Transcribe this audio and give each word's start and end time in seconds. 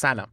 سلام 0.00 0.28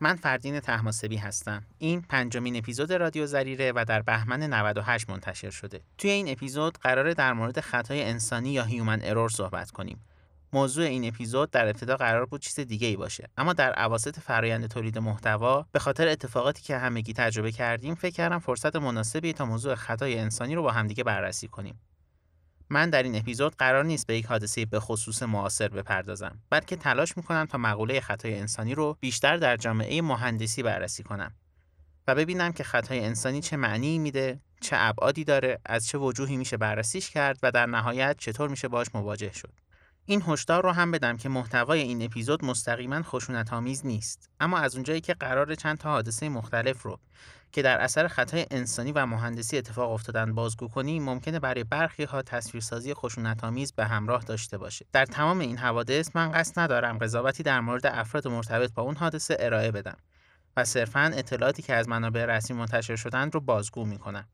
من 0.00 0.16
فردین 0.16 0.60
تحماسبی 0.60 1.16
هستم. 1.16 1.62
این 1.78 2.02
پنجمین 2.02 2.56
اپیزود 2.56 2.92
رادیو 2.92 3.26
زریره 3.26 3.72
و 3.76 3.84
در 3.88 4.02
بهمن 4.02 4.42
98 4.42 5.10
منتشر 5.10 5.50
شده. 5.50 5.80
توی 5.98 6.10
این 6.10 6.28
اپیزود 6.28 6.78
قراره 6.78 7.14
در 7.14 7.32
مورد 7.32 7.60
خطای 7.60 8.02
انسانی 8.02 8.50
یا 8.50 8.64
هیومن 8.64 9.00
ارور 9.02 9.28
صحبت 9.28 9.70
کنیم. 9.70 10.04
موضوع 10.52 10.84
این 10.84 11.08
اپیزود 11.08 11.50
در 11.50 11.66
ابتدا 11.68 11.96
قرار 11.96 12.26
بود 12.26 12.40
چیز 12.40 12.60
دیگه 12.60 12.86
ای 12.86 12.96
باشه. 12.96 13.28
اما 13.36 13.52
در 13.52 13.72
عواسط 13.72 14.18
فرایند 14.18 14.68
تولید 14.68 14.98
محتوا 14.98 15.66
به 15.72 15.78
خاطر 15.78 16.08
اتفاقاتی 16.08 16.62
که 16.62 16.78
همگی 16.78 17.12
تجربه 17.12 17.52
کردیم 17.52 17.94
فکر 17.94 18.14
کردم 18.14 18.38
فرصت 18.38 18.76
مناسبی 18.76 19.32
تا 19.32 19.46
موضوع 19.46 19.74
خطای 19.74 20.18
انسانی 20.18 20.54
رو 20.54 20.62
با 20.62 20.70
همدیگه 20.70 21.04
بررسی 21.04 21.48
کنیم. 21.48 21.80
من 22.70 22.90
در 22.90 23.02
این 23.02 23.16
اپیزود 23.16 23.56
قرار 23.56 23.84
نیست 23.84 24.06
به 24.06 24.16
یک 24.16 24.26
حادثه 24.26 24.66
به 24.66 24.80
خصوص 24.80 25.22
معاصر 25.22 25.68
بپردازم 25.68 26.38
بلکه 26.50 26.76
تلاش 26.76 27.16
می‌کنم 27.16 27.46
تا 27.46 27.58
مقوله 27.58 28.00
خطای 28.00 28.38
انسانی 28.38 28.74
رو 28.74 28.96
بیشتر 29.00 29.36
در 29.36 29.56
جامعه 29.56 30.02
مهندسی 30.02 30.62
بررسی 30.62 31.02
کنم 31.02 31.34
و 32.06 32.14
ببینم 32.14 32.52
که 32.52 32.64
خطای 32.64 33.00
انسانی 33.00 33.40
چه 33.40 33.56
معنی 33.56 33.98
میده 33.98 34.40
چه 34.60 34.76
ابعادی 34.78 35.24
داره 35.24 35.58
از 35.66 35.86
چه 35.86 35.98
وجوهی 35.98 36.36
میشه 36.36 36.56
بررسیش 36.56 37.10
کرد 37.10 37.38
و 37.42 37.50
در 37.50 37.66
نهایت 37.66 38.16
چطور 38.18 38.48
میشه 38.48 38.68
باش 38.68 38.86
مواجه 38.94 39.32
شد. 39.32 39.52
این 40.06 40.22
هشدار 40.26 40.62
رو 40.62 40.72
هم 40.72 40.90
بدم 40.90 41.16
که 41.16 41.28
محتوای 41.28 41.80
این 41.80 42.02
اپیزود 42.02 42.44
مستقیما 42.44 43.02
خشونت 43.02 43.52
آمیز 43.52 43.86
نیست. 43.86 44.30
اما 44.40 44.58
از 44.58 44.74
اونجایی 44.74 45.00
که 45.00 45.14
قرار 45.14 45.54
چند 45.54 45.78
تا 45.78 45.90
حادثه 45.90 46.28
مختلف 46.28 46.82
رو 46.82 46.98
که 47.52 47.62
در 47.62 47.80
اثر 47.80 48.08
خطای 48.08 48.46
انسانی 48.50 48.92
و 48.92 49.06
مهندسی 49.06 49.58
اتفاق 49.58 49.90
افتادن 49.90 50.34
بازگو 50.34 50.68
کنیم 50.68 51.02
ممکنه 51.02 51.40
برای 51.40 51.64
برخی 51.64 52.04
ها 52.04 52.22
تصویرسازی 52.22 52.94
خشونت 52.94 53.74
به 53.76 53.84
همراه 53.84 54.24
داشته 54.24 54.58
باشه. 54.58 54.86
در 54.92 55.06
تمام 55.06 55.38
این 55.38 55.58
حوادث 55.58 56.16
من 56.16 56.32
قصد 56.32 56.60
ندارم 56.60 56.98
قضاوتی 56.98 57.42
در 57.42 57.60
مورد 57.60 57.86
افراد 57.86 58.28
مرتبط 58.28 58.72
با 58.74 58.82
اون 58.82 58.96
حادثه 58.96 59.36
ارائه 59.40 59.70
بدم 59.70 59.96
و 60.56 60.64
صرفا 60.64 61.10
اطلاعاتی 61.14 61.62
که 61.62 61.74
از 61.74 61.88
منابع 61.88 62.24
رسمی 62.24 62.56
منتشر 62.56 62.96
شدند 62.96 63.34
رو 63.34 63.40
بازگو 63.40 63.84
می‌کنم. 63.84 64.28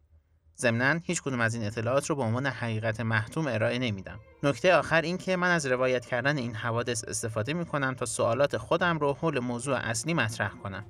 ضمنا 0.61 1.01
هیچ 1.05 1.23
کدوم 1.23 1.41
از 1.41 1.55
این 1.55 1.65
اطلاعات 1.65 2.11
رو 2.11 2.17
به 2.17 2.23
عنوان 2.23 2.47
حقیقت 2.47 3.01
محتوم 3.01 3.47
ارائه 3.47 3.79
نمیدم. 3.79 4.21
نکته 4.43 4.75
آخر 4.75 5.03
این 5.03 5.19
که 5.19 5.37
من 5.37 5.51
از 5.51 5.67
روایت 5.67 6.07
کردن 6.07 6.39
این 6.39 6.55
حوادث 6.55 7.05
استفاده 7.05 7.53
می 7.53 7.67
کنم 7.67 7.95
تا 7.95 8.07
سوالات 8.07 8.57
خودم 8.57 8.99
رو 8.99 9.13
حول 9.13 9.39
موضوع 9.39 9.77
اصلی 9.77 10.15
مطرح 10.15 10.51
کنم. 10.51 10.85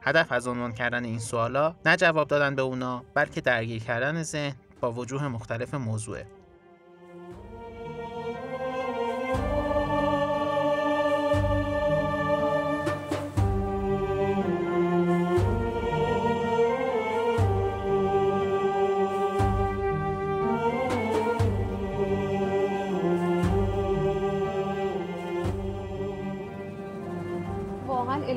هدف 0.00 0.32
از 0.32 0.46
عنوان 0.46 0.72
کردن 0.72 1.04
این 1.04 1.18
سوالا 1.18 1.74
نه 1.86 1.96
جواب 1.96 2.28
دادن 2.28 2.54
به 2.54 2.62
اونا 2.62 3.04
بلکه 3.14 3.40
درگیر 3.40 3.82
کردن 3.82 4.22
ذهن 4.22 4.54
با 4.80 4.92
وجوه 4.92 5.28
مختلف 5.28 5.74
موضوعه. 5.74 6.26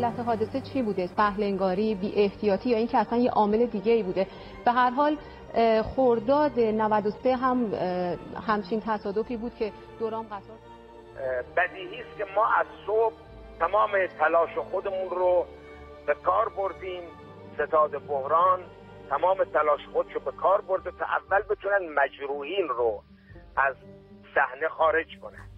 علت 0.03 0.19
حادثه 0.19 0.61
چی 0.61 0.81
بوده؟ 0.81 1.07
سهلنگاری 1.07 1.95
بی 1.95 2.13
احتیاطی 2.15 2.69
یا 2.69 2.77
اینکه 2.77 2.97
اصلا 2.97 3.17
یه 3.17 3.31
عامل 3.31 3.65
دیگه 3.65 3.91
ای 3.91 4.03
بوده. 4.03 4.27
به 4.65 4.71
هر 4.71 4.89
حال 4.89 5.17
خورداد 5.83 6.59
93 6.59 7.35
هم 7.35 7.73
همچین 8.47 8.81
تصادفی 8.85 9.37
بود 9.37 9.55
که 9.55 9.71
دوران 9.99 10.25
قطار 10.25 10.57
بدیهی 11.57 12.01
است 12.01 12.17
که 12.17 12.25
ما 12.35 12.45
از 12.59 12.65
صبح 12.87 13.13
تمام 13.59 13.91
تلاش 14.19 14.57
خودمون 14.71 15.09
رو 15.09 15.45
به 16.07 16.13
کار 16.13 16.49
بردیم. 16.49 17.03
ستاد 17.53 18.07
بحران 18.07 18.59
تمام 19.09 19.43
تلاش 19.43 19.81
خودشو 19.93 20.19
به 20.19 20.31
کار 20.31 20.61
برده 20.61 20.91
تا 20.91 21.05
اول 21.05 21.41
بتونن 21.49 21.93
مجروحین 21.95 22.67
رو 22.67 23.03
از 23.57 23.75
صحنه 24.35 24.67
خارج 24.69 25.07
کنن. 25.21 25.52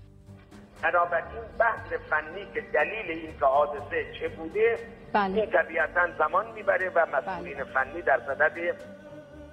بنابراین 0.84 1.42
بحث 1.60 1.94
فنی 2.10 2.46
که 2.54 2.62
دلیل 2.62 3.12
این 3.12 3.40
که 3.40 3.46
حادثه 3.46 4.14
چه 4.20 4.28
بوده 4.28 4.80
بله. 5.14 5.42
این 5.42 5.52
طبیعتا 5.52 6.08
زمان 6.18 6.52
می‌بره 6.52 6.90
و 6.90 7.06
مسئولین 7.14 7.54
بله. 7.54 7.64
فنی 7.64 8.02
در 8.02 8.20
صدد 8.20 8.76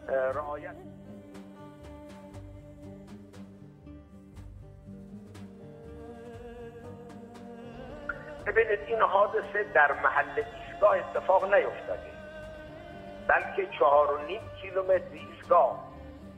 رعایت 0.09 0.75
ببینید 8.47 8.79
این 8.87 9.01
حادثه 9.01 9.65
در 9.75 9.93
محل 9.93 10.43
ایستگاه 10.71 10.97
اتفاق 10.97 11.55
نیفتاده 11.55 12.13
بلکه 13.29 13.67
چهار 13.79 14.13
و 14.13 14.27
نیم 14.27 14.41
کیلومتر 14.63 15.05
ایستگاه 15.13 15.93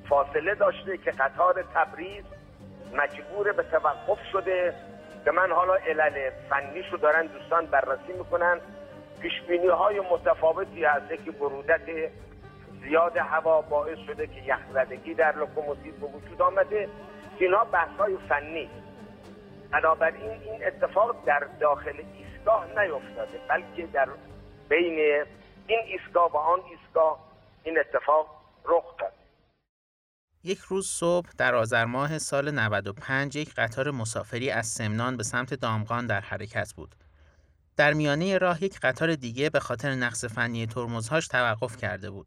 فاصله 0.08 0.54
داشته 0.54 0.98
که 0.98 1.10
قطار 1.10 1.64
تبریز 1.74 2.24
مجبور 2.94 3.52
به 3.52 3.62
توقف 3.62 4.18
شده 4.32 4.74
که 5.24 5.30
من 5.30 5.52
حالا 5.52 5.74
علل 5.74 6.30
فنیش 6.50 6.86
رو 6.92 6.98
دارن 6.98 7.26
دوستان 7.26 7.66
بررسی 7.66 8.12
می‌کنن. 8.18 8.60
پیشبینی 9.20 9.66
های 9.66 10.00
متفاوتی 10.00 10.84
هست. 10.84 11.24
که 11.24 11.30
برودت 11.30 12.10
زیاد 12.82 13.16
هوا 13.16 13.62
باعث 13.62 13.98
شده 14.06 14.26
که 14.26 14.42
یخزدگی 14.46 15.14
در 15.14 15.36
لوکوموتیو 15.36 15.94
به 15.94 16.06
وجود 16.06 16.42
آمده. 16.42 16.88
اینا 17.38 17.64
بحث 17.64 17.96
های 17.98 18.16
فنی. 18.28 18.70
بنابراین 19.70 20.30
این 20.30 20.66
اتفاق 20.66 21.16
در 21.26 21.46
داخل 21.60 22.02
ایستگاه 22.18 22.66
نیفتاده 22.66 23.40
بلکه 23.48 23.86
در 23.92 24.08
بین 24.68 25.24
این 25.66 25.80
ایستگاه 25.86 26.32
و 26.32 26.36
آن 26.36 26.60
ایستگاه 26.70 27.18
این 27.64 27.78
اتفاق 27.78 28.26
رخ 28.64 28.96
داد. 28.98 29.12
یک 30.44 30.58
روز 30.58 30.86
صبح 30.86 31.28
در 31.38 31.54
آذر 31.54 31.84
ماه 31.84 32.18
سال 32.18 32.50
95 32.50 33.36
یک 33.36 33.54
قطار 33.54 33.90
مسافری 33.90 34.50
از 34.50 34.66
سمنان 34.66 35.16
به 35.16 35.22
سمت 35.22 35.54
دامغان 35.54 36.06
در 36.06 36.20
حرکت 36.20 36.72
بود. 36.72 36.94
در 37.76 37.92
میانه 37.92 38.38
راه 38.38 38.64
یک 38.64 38.80
قطار 38.80 39.14
دیگه 39.14 39.50
به 39.50 39.60
خاطر 39.60 39.94
نقص 39.94 40.24
فنی 40.24 40.66
ترمزهاش 40.66 41.28
توقف 41.28 41.76
کرده 41.76 42.10
بود. 42.10 42.26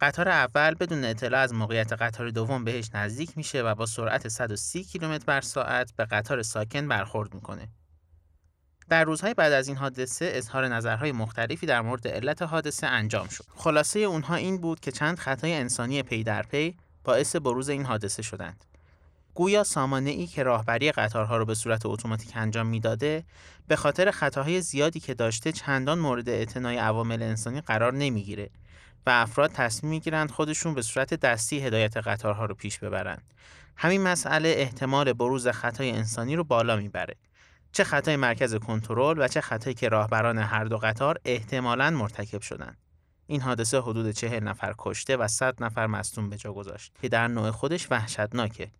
قطار 0.00 0.28
اول 0.28 0.74
بدون 0.74 1.04
اطلاع 1.04 1.40
از 1.40 1.54
موقعیت 1.54 1.92
قطار 1.92 2.30
دوم 2.30 2.64
بهش 2.64 2.90
نزدیک 2.94 3.36
میشه 3.36 3.62
و 3.62 3.74
با 3.74 3.86
سرعت 3.86 4.28
130 4.28 4.84
کیلومتر 4.84 5.24
بر 5.24 5.40
ساعت 5.40 5.92
به 5.96 6.04
قطار 6.04 6.42
ساکن 6.42 6.88
برخورد 6.88 7.34
می‌کنه. 7.34 7.68
در 8.88 9.04
روزهای 9.04 9.34
بعد 9.34 9.52
از 9.52 9.68
این 9.68 9.76
حادثه 9.76 10.30
اظهار 10.34 10.68
نظرهای 10.68 11.12
مختلفی 11.12 11.66
در 11.66 11.80
مورد 11.80 12.08
علت 12.08 12.42
حادثه 12.42 12.86
انجام 12.86 13.28
شد. 13.28 13.44
خلاصه 13.54 13.98
اونها 13.98 14.34
این 14.34 14.58
بود 14.60 14.80
که 14.80 14.92
چند 14.92 15.18
خطای 15.18 15.54
انسانی 15.54 16.02
پی 16.02 16.24
در 16.24 16.42
پی 16.42 16.76
باعث 17.04 17.36
بروز 17.36 17.68
این 17.68 17.84
حادثه 17.84 18.22
شدند. 18.22 18.64
گویا 19.34 19.64
سامانه 19.64 20.10
ای 20.10 20.26
که 20.26 20.42
راهبری 20.42 20.92
قطارها 20.92 21.36
رو 21.36 21.44
به 21.44 21.54
صورت 21.54 21.86
اتوماتیک 21.86 22.32
انجام 22.34 22.66
می‌داده 22.66 23.24
به 23.68 23.76
خاطر 23.76 24.10
خطاهای 24.10 24.60
زیادی 24.60 25.00
که 25.00 25.14
داشته 25.14 25.52
چندان 25.52 25.98
مورد 25.98 26.28
اعتنای 26.28 26.76
عوامل 26.76 27.22
انسانی 27.22 27.60
قرار 27.60 27.92
نمی‌گیره 27.92 28.50
و 29.06 29.10
افراد 29.10 29.52
تصمیم 29.52 29.90
می‌گیرند 29.90 30.30
خودشون 30.30 30.74
به 30.74 30.82
صورت 30.82 31.14
دستی 31.14 31.60
هدایت 31.60 31.96
قطارها 31.96 32.44
رو 32.44 32.54
پیش 32.54 32.78
ببرند. 32.78 33.34
همین 33.76 34.02
مسئله 34.02 34.48
احتمال 34.48 35.12
بروز 35.12 35.48
خطای 35.48 35.90
انسانی 35.90 36.36
رو 36.36 36.44
بالا 36.44 36.76
می‌بره. 36.76 37.16
چه 37.72 37.84
خطای 37.84 38.16
مرکز 38.16 38.54
کنترل 38.54 39.18
و 39.18 39.28
چه 39.28 39.40
خطایی 39.40 39.74
که 39.74 39.88
راهبران 39.88 40.38
هر 40.38 40.64
دو 40.64 40.78
قطار 40.78 41.18
احتمالاً 41.24 41.90
مرتکب 41.90 42.40
شدند. 42.40 42.76
این 43.32 43.40
حادثه 43.40 43.80
حدود 43.80 44.10
چهل 44.10 44.42
نفر 44.42 44.74
کشته 44.78 45.16
و 45.16 45.28
100 45.28 45.62
نفر 45.62 45.86
مصدوم 45.86 46.30
به 46.30 46.36
جا 46.36 46.52
گذاشت 46.52 46.92
که 47.02 47.08
در 47.08 47.28
نوع 47.28 47.50
خودش 47.50 47.86
وحشتناکه. 47.90 48.70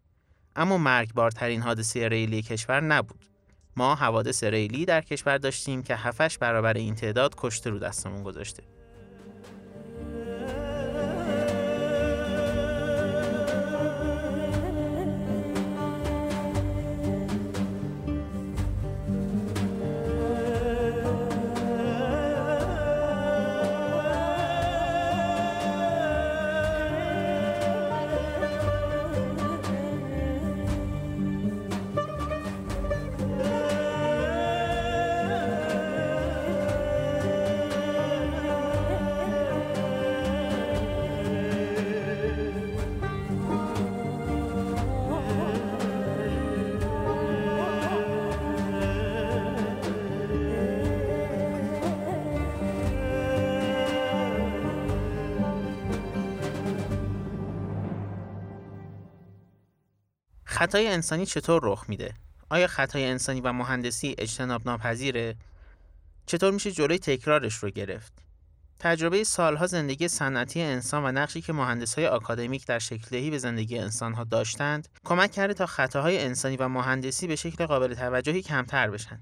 اما 0.57 0.79
مرگبارترین 0.79 1.63
حادثه 1.63 2.09
ریلی 2.09 2.43
کشور 2.43 2.81
نبود. 2.81 3.25
ما 3.77 3.95
حوادث 3.95 4.45
ریلی 4.45 4.85
در 4.85 5.01
کشور 5.01 5.39
داشتیم 5.39 5.83
که 5.83 5.97
هفتش 5.97 6.39
برابر 6.39 6.75
این 6.75 6.95
تعداد 6.95 7.35
کشته 7.37 7.71
رو 7.71 7.79
دستمون 7.79 8.23
گذاشته. 8.23 8.63
خطای 60.63 60.89
انسانی 60.89 61.27
چطور 61.27 61.61
رخ 61.65 61.85
میده؟ 61.89 62.15
آیا 62.51 62.67
خطای 62.67 63.05
انسانی 63.05 63.41
و 63.41 63.53
مهندسی 63.53 64.15
اجتناب 64.19 64.63
ناپذیره 64.67 65.37
چطور 66.27 66.51
میشه 66.51 66.73
جلوی 66.73 66.99
تکرارش 66.99 67.55
رو 67.55 67.71
گرفت؟ 67.71 68.13
تجربه 68.79 69.25
سالها 69.25 69.67
زندگی 69.67 70.09
صنعتی 70.09 70.63
انسان 70.63 71.05
و 71.05 71.13
نقشی 71.13 71.41
که 71.41 71.53
مهندسهای 71.53 72.07
آکادمیک 72.07 72.67
در 72.67 72.79
شکلدهی 72.79 73.31
به 73.31 73.39
زندگی 73.39 73.79
انسانها 73.79 74.25
داشتند 74.25 74.89
کمک 75.05 75.33
کرده 75.33 75.55
تا 75.55 75.67
خطاهای 75.67 76.25
انسانی 76.25 76.57
و 76.57 76.69
مهندسی 76.69 77.27
به 77.27 77.37
شکل 77.37 77.67
قابل 77.67 77.95
توجهی 77.95 78.43
کمتر 78.43 78.91
بشن. 78.91 79.21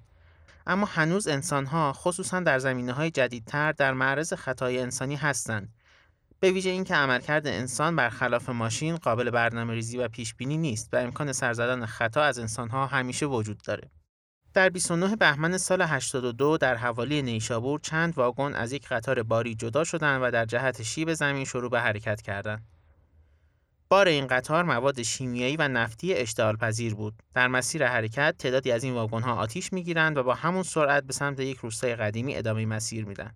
اما 0.67 0.87
هنوز 0.87 1.29
انسانها 1.29 1.93
خصوصا 1.93 2.41
در 2.41 2.59
زمینه 2.59 2.93
های 2.93 3.11
جدیدتر 3.11 3.73
در 3.73 3.93
معرض 3.93 4.33
خطای 4.33 4.79
انسانی 4.79 5.17
هستند. 5.17 5.69
به 6.41 6.51
ویژه 6.51 6.71
اینکه 6.71 6.95
عملکرد 6.95 7.47
انسان 7.47 7.97
برخلاف 7.97 8.49
ماشین 8.49 8.97
قابل 8.97 9.31
برنامه 9.31 9.75
ریزی 9.75 9.99
و 9.99 10.09
پیش 10.09 10.35
بینی 10.35 10.57
نیست 10.57 10.89
و 10.93 10.97
امکان 10.97 11.33
سرزدن 11.33 11.87
خطا 11.87 12.23
از 12.23 12.39
انسانها 12.39 12.87
همیشه 12.87 13.27
وجود 13.27 13.59
داره 13.65 13.91
در 14.55 14.69
29 14.69 15.17
بهمن 15.17 15.59
سال 15.59 15.83
82 15.83 16.59
در 16.59 16.75
حوالی 16.75 17.23
نیشابور 17.23 17.81
چند 17.81 18.19
واگن 18.19 18.55
از 18.55 18.73
یک 18.73 18.89
قطار 18.89 19.23
باری 19.23 19.55
جدا 19.55 19.85
شدند 19.85 20.23
و 20.23 20.31
در 20.31 20.45
جهت 20.45 20.83
شیب 20.83 21.15
زمین 21.15 21.45
شروع 21.45 21.71
به 21.71 21.81
حرکت 21.81 22.23
کردند. 22.23 22.67
بار 23.89 24.09
این 24.09 24.27
قطار 24.27 24.65
مواد 24.65 25.03
شیمیایی 25.03 25.57
و 25.57 25.69
نفتی 25.69 26.15
اشتعال 26.15 26.57
پذیر 26.57 26.95
بود. 26.95 27.15
در 27.35 27.49
مسیر 27.49 27.87
حرکت 27.87 28.35
تعدادی 28.39 28.73
از 28.73 28.85
این 28.85 28.95
واگن 28.95 29.23
ها 29.23 29.35
آتیش 29.35 29.73
می‌گیرند 29.73 30.17
و 30.17 30.23
با 30.23 30.35
همون 30.35 30.63
سرعت 30.63 31.05
به 31.05 31.13
سمت 31.13 31.41
یک 31.41 31.59
روستای 31.59 31.97
قدیمی 31.97 32.37
ادامه 32.37 32.67
مسیر 32.67 33.05
میدن. 33.05 33.35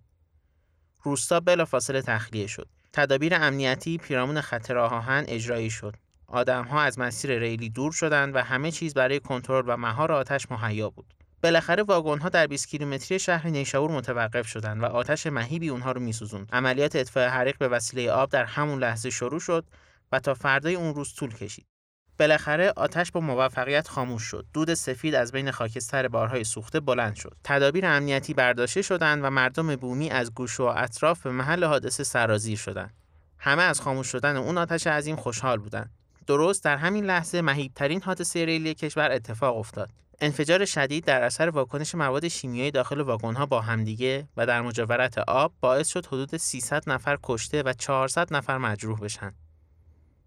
روستا 1.03 1.39
بلافاصله 1.39 2.01
تخلیه 2.01 2.47
شد. 2.47 2.67
تدابیر 2.95 3.35
امنیتی 3.35 3.97
پیرامون 3.97 4.41
خط 4.41 4.71
راه 4.71 5.23
اجرایی 5.27 5.69
شد. 5.69 5.95
آدمها 6.27 6.81
از 6.81 6.99
مسیر 6.99 7.39
ریلی 7.39 7.69
دور 7.69 7.91
شدند 7.91 8.35
و 8.35 8.39
همه 8.39 8.71
چیز 8.71 8.93
برای 8.93 9.19
کنترل 9.19 9.63
و 9.67 9.77
مهار 9.77 10.11
آتش 10.11 10.51
مهیا 10.51 10.89
بود. 10.89 11.13
بالاخره 11.43 11.83
ها 11.83 12.29
در 12.29 12.47
20 12.47 12.67
کیلومتری 12.67 13.19
شهر 13.19 13.47
نیشابور 13.47 13.91
متوقف 13.91 14.47
شدند 14.47 14.83
و 14.83 14.85
آتش 14.85 15.27
مهیبی 15.27 15.69
اونها 15.69 15.91
رو 15.91 16.01
میسوزوند. 16.01 16.49
عملیات 16.53 16.95
اطفاء 16.95 17.29
حریق 17.29 17.57
به 17.57 17.67
وسیله 17.67 18.11
آب 18.11 18.29
در 18.29 18.45
همون 18.45 18.79
لحظه 18.79 19.09
شروع 19.09 19.39
شد 19.39 19.65
و 20.11 20.19
تا 20.19 20.33
فردای 20.33 20.75
اون 20.75 20.95
روز 20.95 21.13
طول 21.13 21.33
کشید. 21.33 21.65
بالاخره 22.19 22.73
آتش 22.75 23.11
با 23.11 23.19
موفقیت 23.19 23.87
خاموش 23.87 24.23
شد. 24.23 24.45
دود 24.53 24.73
سفید 24.73 25.15
از 25.15 25.31
بین 25.31 25.51
خاکستر 25.51 26.07
بارهای 26.07 26.43
سوخته 26.43 26.79
بلند 26.79 27.15
شد. 27.15 27.37
تدابیر 27.43 27.85
امنیتی 27.85 28.33
برداشته 28.33 28.81
شدند 28.81 29.23
و 29.23 29.29
مردم 29.29 29.75
بومی 29.75 30.09
از 30.09 30.33
گوش 30.33 30.59
و 30.59 30.63
اطراف 30.63 31.21
به 31.21 31.31
محل 31.31 31.63
حادثه 31.63 32.03
سرازیر 32.03 32.57
شدند. 32.57 32.93
همه 33.39 33.63
از 33.63 33.81
خاموش 33.81 34.07
شدن 34.07 34.37
اون 34.37 34.57
آتش 34.57 34.87
عظیم 34.87 35.15
خوشحال 35.15 35.57
بودند. 35.57 35.91
درست 36.27 36.63
در 36.63 36.77
همین 36.77 37.05
لحظه 37.05 37.41
مهیبترین 37.41 38.01
حادثه 38.01 38.45
ریلی 38.45 38.73
کشور 38.73 39.11
اتفاق 39.11 39.57
افتاد. 39.57 39.89
انفجار 40.21 40.65
شدید 40.65 41.05
در 41.05 41.23
اثر 41.23 41.49
واکنش 41.49 41.95
مواد 41.95 42.27
شیمیایی 42.27 42.71
داخل 42.71 43.01
واگن‌ها 43.01 43.45
با 43.45 43.61
همدیگه 43.61 44.27
و 44.37 44.45
در 44.45 44.61
مجاورت 44.61 45.17
آب 45.17 45.53
باعث 45.61 45.87
شد 45.87 46.05
حدود 46.05 46.37
300 46.37 46.89
نفر 46.89 47.17
کشته 47.23 47.63
و 47.63 47.73
400 47.73 48.33
نفر 48.33 48.57
مجروح 48.57 48.99
بشن. 48.99 49.33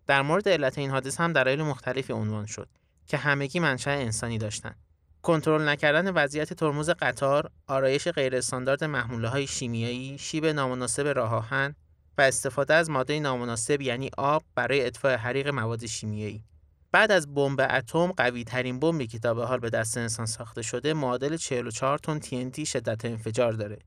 در 0.08 0.22
مورد 0.22 0.48
علت 0.48 0.78
این 0.78 0.90
حادثه 0.90 1.22
هم 1.22 1.32
دلایل 1.32 1.62
مختلفی 1.62 2.12
عنوان 2.12 2.46
شد 2.46 2.68
که 3.06 3.16
همگی 3.16 3.60
منشأ 3.60 3.90
انسانی 3.90 4.38
داشتند. 4.38 4.76
کنترل 5.22 5.68
نکردن 5.68 6.10
وضعیت 6.10 6.52
ترمز 6.52 6.90
قطار، 6.90 7.50
آرایش 7.66 8.08
غیر 8.08 8.36
استاندارد 8.36 8.84
محموله 8.84 9.28
های 9.28 9.46
شیمیایی، 9.46 10.18
شیب 10.18 10.46
نامناسب 10.46 11.06
راه 11.06 11.34
آهن 11.34 11.74
و 12.18 12.22
استفاده 12.22 12.74
از 12.74 12.90
ماده 12.90 13.20
نامناسب 13.20 13.80
یعنی 13.80 14.10
آب 14.18 14.42
برای 14.54 14.86
اطفاء 14.86 15.16
حریق 15.16 15.48
مواد 15.48 15.86
شیمیایی. 15.86 16.44
بعد 16.92 17.12
از 17.12 17.34
بمب 17.34 17.66
اتم 17.70 18.12
قوی 18.12 18.44
ترین 18.44 18.80
بمبی 18.80 19.06
که 19.06 19.18
تا 19.18 19.34
به 19.34 19.46
حال 19.46 19.58
به 19.58 19.70
دست 19.70 19.98
انسان 19.98 20.26
ساخته 20.26 20.62
شده 20.62 20.94
معادل 20.94 21.36
44 21.36 21.98
تن 21.98 22.20
TNT 22.20 22.68
شدت 22.68 23.04
انفجار 23.04 23.52
داره. 23.52 23.78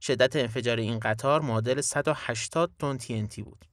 شدت 0.00 0.36
انفجار 0.36 0.76
این 0.76 0.98
قطار 0.98 1.40
معادل 1.40 1.80
180 1.80 2.70
تن 2.78 2.98
TNT 2.98 3.42
بود. 3.42 3.64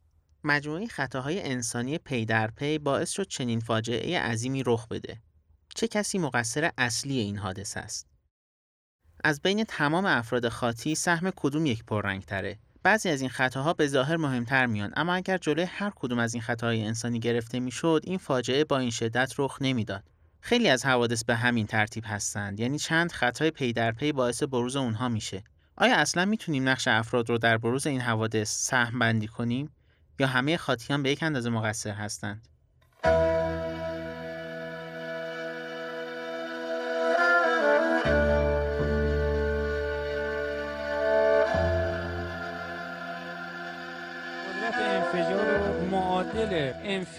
مجموعه 0.44 0.88
خطاهای 0.88 1.42
انسانی 1.42 1.98
پی 1.98 2.26
در 2.26 2.52
پی 2.52 2.78
باعث 2.78 3.12
شد 3.12 3.28
چنین 3.28 3.60
فاجعه 3.60 4.20
عظیمی 4.20 4.64
رخ 4.66 4.88
بده. 4.88 5.18
چه 5.76 5.88
کسی 5.88 6.18
مقصر 6.18 6.72
اصلی 6.78 7.20
این 7.20 7.38
حادثه 7.38 7.80
است؟ 7.80 8.08
از 9.24 9.42
بین 9.42 9.64
تمام 9.64 10.06
افراد 10.06 10.50
خاطی 10.50 10.96
سهم 10.96 11.32
کدوم 11.36 11.66
یک 11.66 11.84
پررنگ 11.86 12.26
تره؟ 12.26 12.60
بعضی 12.84 13.10
از 13.10 13.22
این 13.22 13.30
خطاها 13.30 13.74
به 13.74 13.88
ظاهر 13.88 14.18
مهمتر 14.18 14.66
میان 14.66 14.94
اما 14.96 15.14
اگر 15.14 15.38
جلوی 15.38 15.64
هر 15.64 15.92
کدوم 15.96 16.20
از 16.20 16.34
این 16.34 16.44
خطاهای 16.44 16.84
انسانی 16.84 17.20
گرفته 17.20 17.60
می‌شد 17.60 18.02
این 18.04 18.18
فاجعه 18.18 18.64
با 18.64 18.78
این 18.78 18.90
شدت 18.90 19.34
رخ 19.38 19.58
نمی‌داد 19.62 20.04
خیلی 20.42 20.70
از 20.70 20.86
حوادث 20.86 21.24
به 21.24 21.36
همین 21.36 21.68
ترتیب 21.68 22.04
هستند 22.08 22.60
یعنی 22.60 22.80
چند 22.80 23.12
خطای 23.12 23.52
پی 23.52 23.74
در 23.74 23.92
پی 23.92 24.12
باعث 24.12 24.44
بروز 24.44 24.76
اونها 24.76 25.10
میشه 25.10 25.44
آیا 25.78 25.96
اصلا 25.96 26.26
می‌تونیم 26.26 26.70
نقش 26.70 26.88
افراد 26.88 27.30
رو 27.30 27.38
در 27.38 27.58
بروز 27.58 27.88
این 27.88 28.02
حوادث 28.02 28.68
سهم 28.68 29.00
بندی 29.00 29.28
کنیم 29.28 29.70
یا 30.20 30.28
همه 30.28 30.58
خاطیان 30.58 31.04
به 31.04 31.12
یک 31.12 31.24
اندازه 31.24 31.50
مقصر 31.50 31.92
هستند؟ 31.92 32.48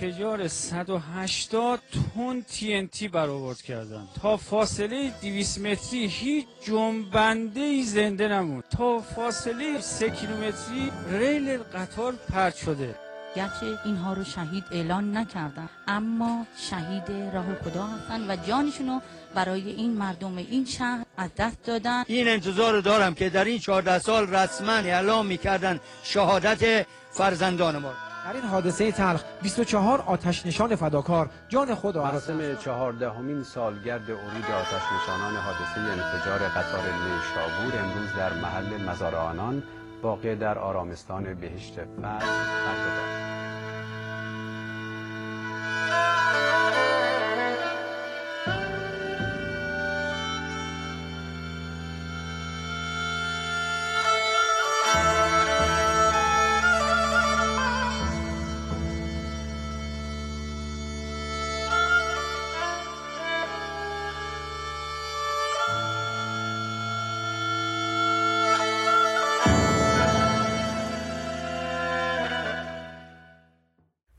انفجار 0.03 0.49
180 0.49 1.81
تن 2.15 2.43
TNT 2.53 3.09
برآورد 3.09 3.63
کردن. 3.63 4.09
تا 4.23 4.37
فاصله 4.37 5.13
200 5.23 5.59
متری 5.59 6.07
هیچ 6.07 6.47
جنبنده 6.67 7.61
ای 7.61 7.83
زنده 7.83 8.29
نموند. 8.29 8.65
تا 8.77 8.99
فاصله 8.99 9.81
3 9.81 10.11
کیلومتری 10.11 10.93
ریل 11.11 11.59
قطار 11.59 12.13
پرت 12.13 12.57
شده. 12.57 12.95
گرچه 13.37 13.79
اینها 13.85 14.13
رو 14.13 14.25
شهید 14.25 14.65
اعلان 14.73 15.17
نکردن 15.17 15.69
اما 15.89 16.47
شهید 16.71 17.35
راه 17.35 17.55
خدا 17.65 17.87
هستن 17.87 18.31
و 18.31 18.37
جانشونو 18.37 19.01
برای 19.35 19.71
این 19.71 19.93
مردم 19.93 20.37
این 20.37 20.65
شهر 20.65 21.05
از 21.17 21.31
دست 21.39 21.65
دادن. 21.65 22.05
این 22.07 22.29
انتظار 22.29 22.73
رو 22.73 22.81
دارم 22.81 23.15
که 23.15 23.29
در 23.29 23.45
این 23.45 23.59
14 23.59 23.99
سال 23.99 24.35
رسما 24.35 24.73
اعلام 24.73 25.27
می‌کردن 25.27 25.81
شهادت 26.03 26.87
فرزندان 27.13 27.79
ما. 27.79 28.08
در 28.29 28.35
این 28.35 28.45
حادثه 28.45 28.93
تلخ 28.93 29.23
24 29.43 30.01
آتش 30.01 30.47
نشان 30.47 30.77
فداکار 30.77 31.31
جان 31.49 31.75
خود 31.75 31.97
را 31.97 32.05
مراسم 32.05 32.57
چهاردهمین 32.57 33.43
سالگرد 33.43 34.11
ورود 34.11 34.45
آتش 34.45 34.83
نشانان 34.97 35.37
حادثه 35.37 35.81
انفجار 35.81 36.39
قطار 36.39 36.83
نیشابور 36.83 37.81
امروز 37.83 38.13
در 38.17 38.33
محل 38.33 38.91
مزار 38.91 39.15
آنان 39.15 39.63
واقع 40.03 40.35
در 40.35 40.59
آرامستان 40.59 41.35
بهشت 41.35 41.75
فرد 41.75 42.21
برگزار. 42.21 43.48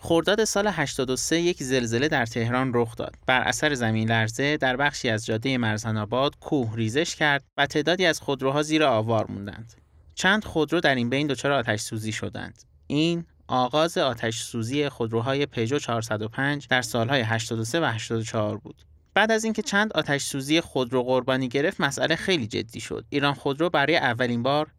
خرداد 0.10 0.44
سال 0.44 0.68
83 0.68 1.39
یک 1.39 1.63
زلزله 1.63 2.08
در 2.08 2.25
تهران 2.25 2.72
رخ 2.74 2.96
داد. 2.96 3.16
بر 3.25 3.42
اثر 3.42 3.74
زمین 3.74 4.10
لرزه 4.10 4.58
در 4.58 4.78
بخشی 4.78 5.10
از 5.10 5.25
جاده 5.25 5.58
مرزن 5.58 5.98
آباد 5.98 6.39
کوه 6.39 6.75
ریزش 6.75 7.16
کرد 7.16 7.44
و 7.58 7.66
تعدادی 7.66 8.06
از 8.06 8.20
خودروها 8.20 8.62
زیر 8.62 8.84
آوار 8.84 9.25
موندند. 9.32 9.74
چند 10.16 10.46
خودرو 10.46 10.80
در 10.80 10.96
این 10.96 11.10
بین 11.10 11.28
دچار 11.28 11.51
آتش 11.51 11.80
سوزی 11.80 12.12
شدند. 12.12 12.63
این 12.88 13.25
آغاز 13.48 13.98
آتش 13.98 14.42
سوزی 14.42 14.89
خودروهای 14.89 15.46
پژو 15.46 15.80
405 15.80 16.68
در 16.68 16.82
سالهای 16.82 17.22
83 17.22 17.80
و 17.80 17.86
84 17.86 18.58
بود. 18.58 18.84
بعد 19.13 19.32
از 19.32 19.44
اینکه 19.44 19.62
چند 19.62 19.94
آتش 19.94 20.24
سوزی 20.24 20.62
خودرو 20.62 21.04
قربانی 21.04 21.48
گرفت 21.48 21.82
مسئله 21.82 22.16
خیلی 22.16 22.48
جدی 22.48 22.80
شد. 22.80 23.06
ایران 23.10 23.34
خودرو 23.34 23.70
برای 23.70 23.98
اولین 23.98 24.44
بار 24.44 24.72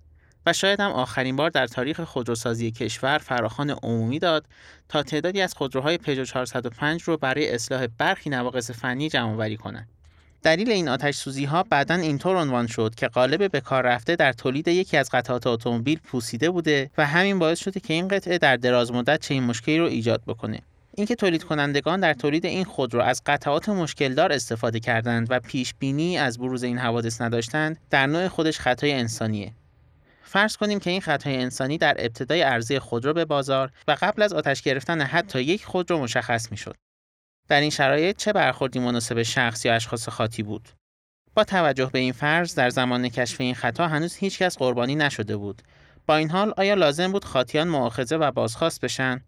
و 0.47 0.53
شاید 0.53 0.81
هم 0.81 0.91
آخرین 0.91 1.37
بار 1.37 1.51
در 1.51 1.67
تاریخ 1.67 2.01
خودروسازی 2.01 2.71
کشور 2.71 3.19
فراخان 3.19 3.71
عمومی 3.71 4.19
داد 4.19 4.47
تا 4.89 5.03
تعدادی 5.03 5.41
از 5.41 5.55
خودروهای 5.55 5.99
پژو 5.99 6.25
405 6.25 7.03
رو 7.03 7.17
برای 7.17 7.55
اصلاح 7.55 7.87
برخی 7.99 8.31
نواقص 8.31 8.71
فنی 8.71 9.09
جمع 9.09 9.57
کنند. 9.57 9.89
دلیل 10.43 10.71
این 10.71 10.89
آتش 10.89 11.15
سوزی 11.15 11.45
ها 11.45 11.63
بعدا 11.63 11.95
اینطور 11.95 12.37
عنوان 12.37 12.67
شد 12.67 12.95
که 12.95 13.09
قالب 13.09 13.51
به 13.51 13.61
کار 13.61 13.83
رفته 13.83 14.17
در 14.17 14.33
تولید 14.33 14.69
یکی 14.69 14.97
از 14.97 15.11
قطعات 15.13 15.47
اتومبیل 15.47 15.99
پوسیده 16.05 16.51
بوده 16.51 16.91
و 16.99 17.07
همین 17.07 17.39
باعث 17.39 17.59
شده 17.59 17.81
که 17.81 17.95
این 17.95 18.09
قطعه 18.09 18.39
در 18.39 18.57
دراز 18.57 18.93
مدت 18.93 19.21
چنین 19.21 19.43
مشکلی 19.43 19.79
رو 19.79 19.85
ایجاد 19.85 20.23
بکنه. 20.27 20.63
اینکه 20.97 21.15
تولید 21.15 21.45
کنندگان 21.45 22.01
در 22.01 22.15
تولید 22.15 22.47
این 22.47 22.65
خودرو 22.65 23.01
از 23.01 23.23
قطعات 23.27 23.69
مشکلدار 23.69 24.33
استفاده 24.33 24.81
کردند 24.81 25.27
و 25.31 25.41
پیش 25.41 25.75
بینی 25.79 26.19
از 26.19 26.39
بروز 26.39 26.63
این 26.63 26.79
حوادث 26.79 27.21
نداشتند 27.21 27.77
در 27.91 28.07
نوع 28.07 28.29
خودش 28.29 28.59
خطای 28.59 28.93
انسانیه 28.93 29.53
فرض 30.31 30.57
کنیم 30.57 30.79
که 30.79 30.91
این 30.91 31.01
خطای 31.01 31.37
انسانی 31.37 31.79
در 31.79 31.97
ابتدای 31.99 32.43
عرضه 32.43 32.81
خودرو 32.81 33.13
به 33.13 33.25
بازار 33.25 33.71
و 33.89 33.97
قبل 34.01 34.23
از 34.23 34.33
آتش 34.33 34.63
گرفتن 34.63 35.01
حتی 35.01 35.43
یک 35.43 35.65
خودرو 35.65 35.99
مشخص 35.99 36.51
می‌شد. 36.51 36.77
در 37.49 37.61
این 37.61 37.71
شرایط 37.71 38.17
چه 38.17 38.33
برخوردی 38.33 38.79
مناسب 38.79 39.23
شخص 39.23 39.65
یا 39.65 39.75
اشخاص 39.75 40.09
خاطی 40.09 40.43
بود؟ 40.43 40.69
با 41.35 41.45
توجه 41.45 41.91
به 41.93 41.99
این 41.99 42.13
فرض 42.13 42.55
در 42.55 42.71
زمان 42.71 43.09
کشف 43.09 43.41
این 43.41 43.55
خطا 43.55 43.89
هنوز 43.89 44.17
هیچکس 44.17 44.59
قربانی 44.59 44.95
نشده 44.95 45.37
بود. 45.37 45.63
با 46.07 46.17
این 46.17 46.31
حال 46.31 46.55
آیا 46.57 46.75
لازم 46.75 47.13
بود 47.13 47.25
خاطیان 47.25 47.69
مؤاخذه 47.69 48.17
و 48.17 48.31
بازخواست 48.31 48.81
بشن؟ 48.81 49.21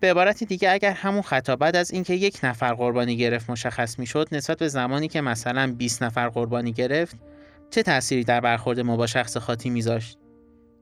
به 0.00 0.10
عبارت 0.10 0.44
دیگه 0.44 0.70
اگر 0.70 0.92
همون 0.92 1.22
خطا 1.22 1.56
بعد 1.56 1.76
از 1.76 1.90
اینکه 1.90 2.14
یک 2.14 2.40
نفر 2.42 2.74
قربانی 2.74 3.16
گرفت 3.16 3.50
مشخص 3.50 3.98
می‌شد 3.98 4.28
نسبت 4.32 4.58
به 4.58 4.68
زمانی 4.68 5.08
که 5.08 5.20
مثلا 5.20 5.74
20 5.78 6.02
نفر 6.02 6.28
قربانی 6.28 6.72
گرفت 6.72 7.16
چه 7.70 7.82
تأثیری 7.82 8.24
در 8.24 8.40
برخورد 8.40 8.80
ما 8.80 8.96
با 8.96 9.06
شخص 9.06 9.36
خاطی 9.36 9.70
میذاشت؟ 9.70 10.18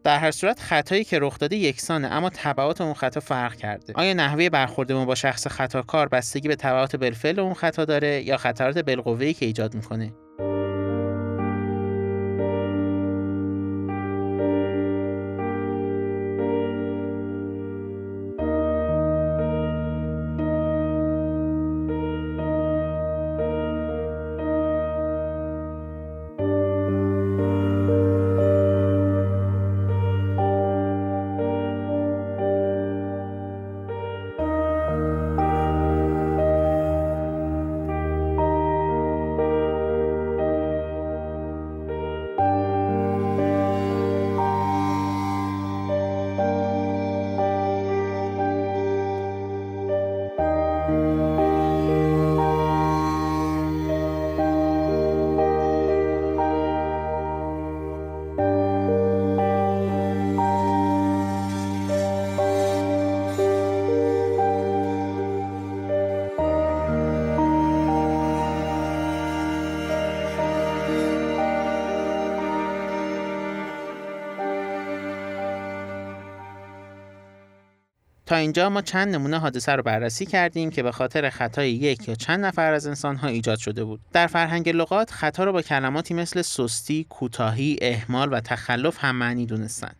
در 0.04 0.18
هر 0.18 0.30
صورت 0.30 0.60
خطایی 0.60 1.04
که 1.04 1.18
رخ 1.18 1.38
داده 1.38 1.56
یکسانه 1.56 2.08
اما 2.08 2.30
تبعات 2.30 2.80
اون 2.80 2.94
خطا 2.94 3.20
فرق 3.20 3.54
کرده. 3.54 3.92
آیا 3.96 4.12
نحوه 4.14 4.48
برخورد 4.48 4.92
ما 4.92 5.04
با 5.04 5.14
شخص 5.14 5.46
خطاکار 5.46 6.08
بستگی 6.08 6.48
به 6.48 6.56
تبعات 6.56 6.96
بالفعل 6.96 7.40
اون 7.40 7.54
خطا 7.54 7.84
داره 7.84 8.22
یا 8.22 8.36
خطرات 8.36 8.78
بالقوه‌ای 8.78 9.34
که 9.34 9.46
ایجاد 9.46 9.74
می‌کنه؟ 9.74 10.12
اینجا 78.38 78.70
ما 78.70 78.82
چند 78.82 79.14
نمونه 79.14 79.38
حادثه 79.38 79.72
رو 79.72 79.82
بررسی 79.82 80.26
کردیم 80.26 80.70
که 80.70 80.82
به 80.82 80.92
خاطر 80.92 81.30
خطای 81.30 81.70
یک 81.70 82.08
یا 82.08 82.14
چند 82.14 82.44
نفر 82.44 82.72
از 82.72 82.86
انسانها 82.86 83.28
ایجاد 83.28 83.58
شده 83.58 83.84
بود. 83.84 84.00
در 84.12 84.26
فرهنگ 84.26 84.68
لغات 84.68 85.10
خطا 85.10 85.44
رو 85.44 85.52
با 85.52 85.62
کلماتی 85.62 86.14
مثل 86.14 86.42
سستی، 86.42 87.06
کوتاهی، 87.08 87.78
اهمال 87.82 88.32
و 88.32 88.40
تخلف 88.40 89.04
هم 89.04 89.16
معنی 89.16 89.46
دونستن. 89.46 89.92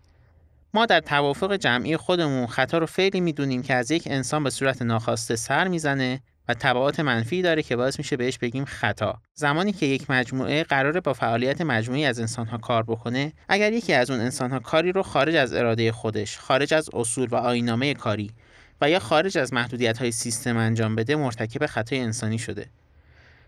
ما 0.74 0.86
در 0.86 1.00
توافق 1.00 1.56
جمعی 1.56 1.96
خودمون 1.96 2.46
خطا 2.46 2.78
رو 2.78 2.86
فعلی 2.86 3.20
می‌دونیم 3.20 3.62
که 3.62 3.74
از 3.74 3.90
یک 3.90 4.02
انسان 4.06 4.44
به 4.44 4.50
صورت 4.50 4.82
ناخواسته 4.82 5.36
سر 5.36 5.68
می‌زنه 5.68 6.20
و 6.48 6.54
تبعات 6.54 7.00
منفی 7.00 7.42
داره 7.42 7.62
که 7.62 7.76
باعث 7.76 7.98
میشه 7.98 8.16
بهش 8.16 8.38
بگیم 8.38 8.64
خطا. 8.64 9.20
زمانی 9.34 9.72
که 9.72 9.86
یک 9.86 10.10
مجموعه 10.10 10.64
قراره 10.64 11.00
با 11.00 11.12
فعالیت 11.12 11.60
مجموعی 11.60 12.04
از 12.04 12.20
انسانها 12.20 12.58
کار 12.58 12.82
بکنه 12.82 13.32
اگر 13.48 13.72
یکی 13.72 13.92
از 13.92 14.10
اون 14.10 14.20
انسانها 14.20 14.58
کاری 14.58 14.92
رو 14.92 15.02
خارج 15.02 15.34
از 15.34 15.52
اراده 15.52 15.92
خودش 15.92 16.38
خارج 16.38 16.74
از 16.74 16.90
اصول 16.92 17.28
و 17.28 17.34
آینامه 17.34 17.94
کاری 17.94 18.30
و 18.80 18.90
یا 18.90 18.98
خارج 18.98 19.38
از 19.38 19.52
محدودیت 19.52 19.98
های 19.98 20.12
سیستم 20.12 20.56
انجام 20.56 20.96
بده 20.96 21.16
مرتکب 21.16 21.66
خطای 21.66 21.98
انسانی 21.98 22.38
شده. 22.38 22.66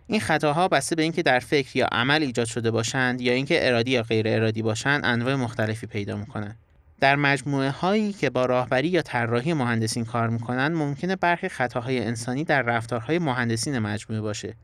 این 0.07 0.21
خطاها 0.21 0.69
بسته 0.69 0.97
به 0.97 1.03
اینکه 1.03 1.23
در 1.23 1.39
فکر 1.39 1.77
یا 1.77 1.87
عمل 1.87 2.23
ایجاد 2.23 2.47
شده 2.47 2.71
باشند 2.71 3.21
یا 3.21 3.33
اینکه 3.33 3.69
ارادی 3.69 3.91
یا 3.91 4.03
غیر 4.03 4.29
ارادی 4.29 4.63
باشند 4.63 5.01
انواع 5.05 5.35
مختلفی 5.35 5.87
پیدا 5.87 6.17
می‌کنند 6.17 6.59
در 7.01 7.17
مجموعه 7.17 7.71
هایی 7.71 8.13
که 8.13 8.31
با 8.31 8.47
راهبری 8.47 8.89
یا 8.89 9.03
طراحی 9.03 9.55
مهندسین 9.55 10.05
کار 10.05 10.29
می‌کنند 10.29 10.77
ممکنه 10.77 11.17
برخی 11.17 11.49
خطاهای 11.49 11.99
انسانی 11.99 12.45
در 12.45 12.63
رفتارهای 12.63 13.19
مهندسین 13.19 13.79
مجموعه 13.79 14.21
باشه. 14.21 14.57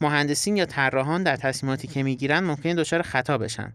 مهندسین 0.00 0.56
یا 0.56 0.66
طراحان 0.66 1.22
در 1.22 1.36
تصمیماتی 1.36 1.88
که 1.88 2.02
می‌گیرند 2.02 2.44
ممکنه 2.44 2.74
دچار 2.74 3.02
خطا 3.02 3.38
بشن. 3.38 3.72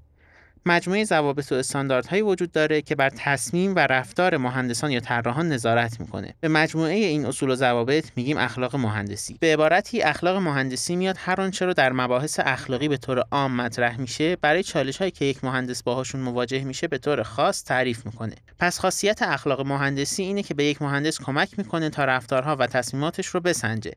مجموعه 0.66 1.04
ضوابط 1.04 1.52
و 1.52 1.56
استانداردهایی 1.56 2.22
وجود 2.22 2.52
داره 2.52 2.82
که 2.82 2.96
بر 2.96 3.10
تصمیم 3.10 3.76
و 3.76 3.80
رفتار 3.80 4.38
مهندسان 4.38 4.92
یا 4.92 5.00
طراحان 5.00 5.50
نظارت 5.50 6.00
می‌کنه. 6.00 6.34
به 6.40 6.48
مجموعه 6.48 6.94
این 6.94 7.26
اصول 7.26 7.50
و 7.50 7.56
ضوابط 7.56 8.06
میگیم 8.16 8.38
اخلاق 8.38 8.76
مهندسی. 8.76 9.38
به 9.40 9.54
عبارتی 9.54 10.02
اخلاق 10.02 10.38
مهندسی 10.38 10.96
میاد 10.96 11.16
هر 11.20 11.42
آنچه 11.42 11.66
رو 11.66 11.74
در 11.74 11.92
مباحث 11.92 12.40
اخلاقی 12.44 12.88
به 12.88 12.98
طور 12.98 13.24
عام 13.32 13.56
مطرح 13.56 14.00
میشه 14.00 14.36
برای 14.36 14.64
چالش 14.64 14.98
هایی 14.98 15.12
که 15.12 15.26
یک 15.26 15.44
مهندس 15.44 15.84
باهاشون 15.84 16.22
مواجه 16.22 16.64
میشه 16.64 16.88
به 16.88 16.98
طور 16.98 17.24
خاص 17.24 17.64
تعریف 17.64 18.06
می‌کنه. 18.06 18.36
پس 18.60 18.80
خاصیت 18.80 19.22
اخلاق 19.22 19.62
مهندسی 19.62 20.24
اینه 20.24 20.44
که 20.44 20.54
به 20.54 20.64
یک 20.64 20.82
مهندس 20.82 21.20
کمک 21.20 21.50
می‌کنه 21.58 21.90
تا 21.90 22.06
رفتارها 22.06 22.56
و 22.56 22.68
تصمیماتش 22.68 23.28
رو 23.28 23.40
بسنجه 23.40 23.92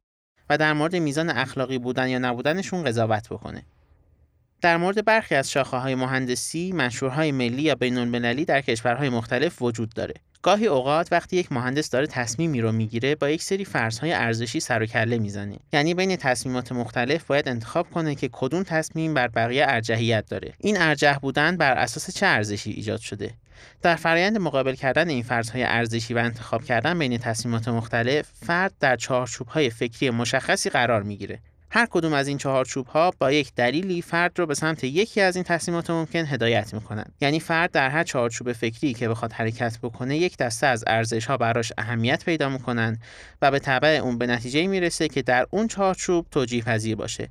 و 0.50 0.58
در 0.58 0.72
مورد 0.72 0.96
میزان 0.96 1.30
اخلاقی 1.30 1.78
بودن 1.78 2.08
یا 2.08 2.18
نبودنشون 2.18 2.84
قضاوت 2.84 3.28
بکنه. 3.28 3.62
در 4.60 4.76
مورد 4.76 5.04
برخی 5.04 5.34
از 5.34 5.56
های 5.56 5.94
مهندسی 5.94 6.72
منشورهای 6.72 7.32
ملی 7.32 7.62
یا 7.62 7.74
بین‌المللی 7.74 8.44
در 8.44 8.60
کشورهای 8.60 9.08
مختلف 9.08 9.62
وجود 9.62 9.94
داره. 9.94 10.14
گاهی 10.42 10.66
اوقات 10.66 11.12
وقتی 11.12 11.36
یک 11.36 11.52
مهندس 11.52 11.90
داره 11.90 12.06
تصمیمی 12.06 12.60
رو 12.60 12.72
می‌گیره 12.72 13.14
با 13.14 13.30
یک 13.30 13.42
سری 13.42 13.64
فرضهای 13.64 14.12
ارزشی 14.12 14.60
سر 14.60 14.82
و 14.82 14.86
کله 14.86 15.18
می‌زنه. 15.18 15.56
یعنی 15.72 15.94
بین 15.94 16.16
تصمیمات 16.16 16.72
مختلف 16.72 17.24
باید 17.24 17.48
انتخاب 17.48 17.90
کنه 17.90 18.14
که 18.14 18.28
کدوم 18.32 18.62
تصمیم 18.62 19.14
بر 19.14 19.28
بقیه 19.28 19.64
ارجحیت 19.68 20.24
داره. 20.28 20.52
این 20.58 20.76
ارجح 20.80 21.18
بودن 21.18 21.56
بر 21.56 21.72
اساس 21.72 22.10
چه 22.16 22.26
ارزشی 22.26 22.70
ایجاد 22.70 23.00
شده؟ 23.00 23.30
در 23.82 23.96
فرایند 23.96 24.38
مقابل 24.38 24.74
کردن 24.74 25.08
این 25.08 25.22
فرضهای 25.22 25.62
ارزشی 25.62 26.14
و 26.14 26.18
انتخاب 26.18 26.64
کردن 26.64 26.98
بین 26.98 27.18
تصمیمات 27.18 27.68
مختلف 27.68 28.28
فرد 28.46 28.72
در 28.80 28.96
چارچوبهای 28.96 29.70
فکری 29.70 30.10
مشخصی 30.10 30.70
قرار 30.70 31.02
می‌گیره. 31.02 31.38
هر 31.72 31.86
کدوم 31.90 32.12
از 32.12 32.28
این 32.28 32.38
چهارچوب 32.38 32.86
ها 32.86 33.12
با 33.18 33.32
یک 33.32 33.54
دلیلی 33.54 34.02
فرد 34.02 34.38
رو 34.38 34.46
به 34.46 34.54
سمت 34.54 34.84
یکی 34.84 35.20
از 35.20 35.36
این 35.36 35.44
تصمیمات 35.44 35.90
ممکن 35.90 36.24
هدایت 36.26 36.74
می‌کنند. 36.74 37.14
یعنی 37.20 37.40
فرد 37.40 37.70
در 37.70 37.88
هر 37.88 38.04
چهارچوب 38.04 38.52
فکری 38.52 38.94
که 38.94 39.08
بخواد 39.08 39.32
حرکت 39.32 39.78
بکنه 39.82 40.16
یک 40.16 40.36
دسته 40.36 40.66
از 40.66 40.84
ارزش 40.86 41.26
ها 41.26 41.36
براش 41.36 41.72
اهمیت 41.78 42.24
پیدا 42.24 42.48
می‌کنن 42.48 42.98
و 43.42 43.50
به 43.50 43.58
تبع 43.58 43.88
اون 43.88 44.18
به 44.18 44.26
نتیجه 44.26 44.66
می‌رسه 44.66 45.08
که 45.08 45.22
در 45.22 45.46
اون 45.50 45.68
چهارچوب 45.68 46.26
توجیه 46.30 46.62
پذیر 46.62 46.96
باشه. 46.96 47.28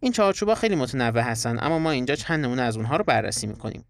این 0.00 0.12
چهارچوب 0.12 0.48
ها 0.48 0.54
خیلی 0.54 0.76
متنوع 0.76 1.22
هستن 1.22 1.58
اما 1.60 1.78
ما 1.78 1.90
اینجا 1.90 2.14
چند 2.14 2.44
نمونه 2.44 2.62
از 2.62 2.76
اونها 2.76 2.96
رو 2.96 3.04
بررسی 3.04 3.46
می‌کنیم. 3.46 3.84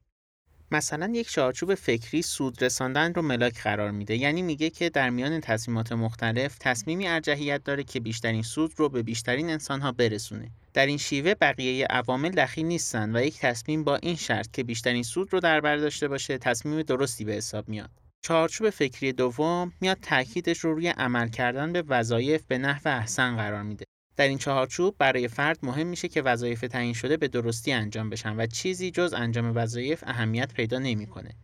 مثلا 0.73 1.13
یک 1.15 1.31
چارچوب 1.31 1.75
فکری 1.75 2.23
سود 2.23 2.65
رساندن 2.65 3.15
رو 3.15 3.23
ملاک 3.23 3.63
قرار 3.63 3.91
میده. 3.91 4.17
یعنی 4.17 4.43
میگه 4.43 4.71
که 4.71 4.91
در 4.91 5.11
میان 5.11 5.41
تصمیمات 5.41 5.93
مختلف 5.93 6.57
تصمیمی 6.61 7.09
ارجحیت 7.09 7.65
داره 7.65 7.85
که 7.85 8.01
بیشترین 8.01 8.43
سود 8.43 8.73
رو 8.77 8.89
به 8.89 9.03
بیشترین 9.03 9.51
انسانها 9.51 9.93
برسونه. 9.93 10.51
در 10.75 10.87
این 10.87 10.99
شیوه 10.99 11.35
بقیه 11.35 11.87
عوامل 11.87 12.31
دخیل 12.31 12.67
نیستن 12.67 13.17
و 13.17 13.23
یک 13.25 13.39
تصمیم 13.39 13.85
با 13.85 13.97
این 13.97 14.17
شرط 14.17 14.51
که 14.53 14.65
بیشترین 14.65 15.03
سود 15.03 15.33
رو 15.33 15.41
در 15.41 15.61
بر 15.61 15.77
داشته 15.77 16.09
باشه 16.09 16.39
تصمیم 16.39 16.83
درستی 16.83 17.25
به 17.25 17.33
حساب 17.33 17.69
میاد. 17.69 17.91
چارچوب 18.25 18.71
فکری 18.71 19.13
دوم 19.13 19.73
میاد 19.81 19.99
تاکیدش 20.03 20.59
رو 20.59 20.75
روی 20.75 20.89
عمل 20.89 21.29
کردن 21.29 21.73
به 21.73 21.83
وظایف 21.83 22.43
به 22.49 22.59
نحو 22.59 22.89
احسن 22.89 23.37
قرار 23.37 23.63
میده. 23.63 23.85
در 24.17 24.29
این 24.29 24.39
چهارچوب 24.39 24.95
برای 24.99 25.29
فرد 25.29 25.59
مهم 25.63 25.87
میشه 25.87 26.09
که 26.09 26.23
وظایف 26.23 26.61
تعیین 26.61 26.95
شده 26.95 27.17
به 27.17 27.29
درستی 27.29 27.73
انجام 27.73 28.11
بشن 28.11 28.37
و 28.37 28.47
چیزی 28.47 28.91
جز 28.91 29.13
انجام 29.13 29.53
وظایف 29.57 30.05
اهمیت 30.07 30.55
پیدا 30.55 30.79
نمی‌کنه. 30.79 31.35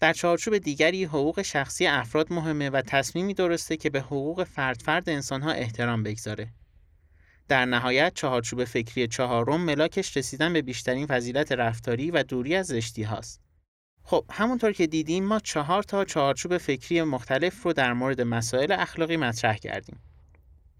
در 0.00 0.12
چهارچوب 0.12 0.58
دیگری 0.58 1.04
حقوق 1.04 1.42
شخصی 1.42 1.86
افراد 1.86 2.32
مهمه 2.32 2.70
و 2.70 2.82
تصمیمی 2.86 3.34
درسته 3.34 3.76
که 3.76 3.90
به 3.90 4.00
حقوق 4.00 4.44
فرد 4.44 4.82
فرد 4.82 5.08
انسانها 5.08 5.50
احترام 5.50 6.02
بگذاره. 6.02 6.48
در 7.48 7.64
نهایت 7.64 8.12
چهارچوب 8.14 8.64
فکری 8.64 9.06
چهارم 9.06 9.60
ملاکش 9.60 10.16
رسیدن 10.16 10.52
به 10.52 10.62
بیشترین 10.62 11.06
فضیلت 11.06 11.52
رفتاری 11.52 12.10
و 12.10 12.22
دوری 12.22 12.56
از 12.56 12.66
زشتی 12.66 13.02
هاست. 13.02 13.40
خب 14.02 14.24
همونطور 14.32 14.72
که 14.72 14.86
دیدیم 14.86 15.24
ما 15.24 15.40
چهار 15.40 15.82
تا 15.82 16.04
چهارچوب 16.04 16.58
فکری 16.58 17.02
مختلف 17.02 17.62
رو 17.62 17.72
در 17.72 17.92
مورد 17.92 18.20
مسائل 18.20 18.72
اخلاقی 18.72 19.16
مطرح 19.16 19.56
کردیم. 19.56 20.00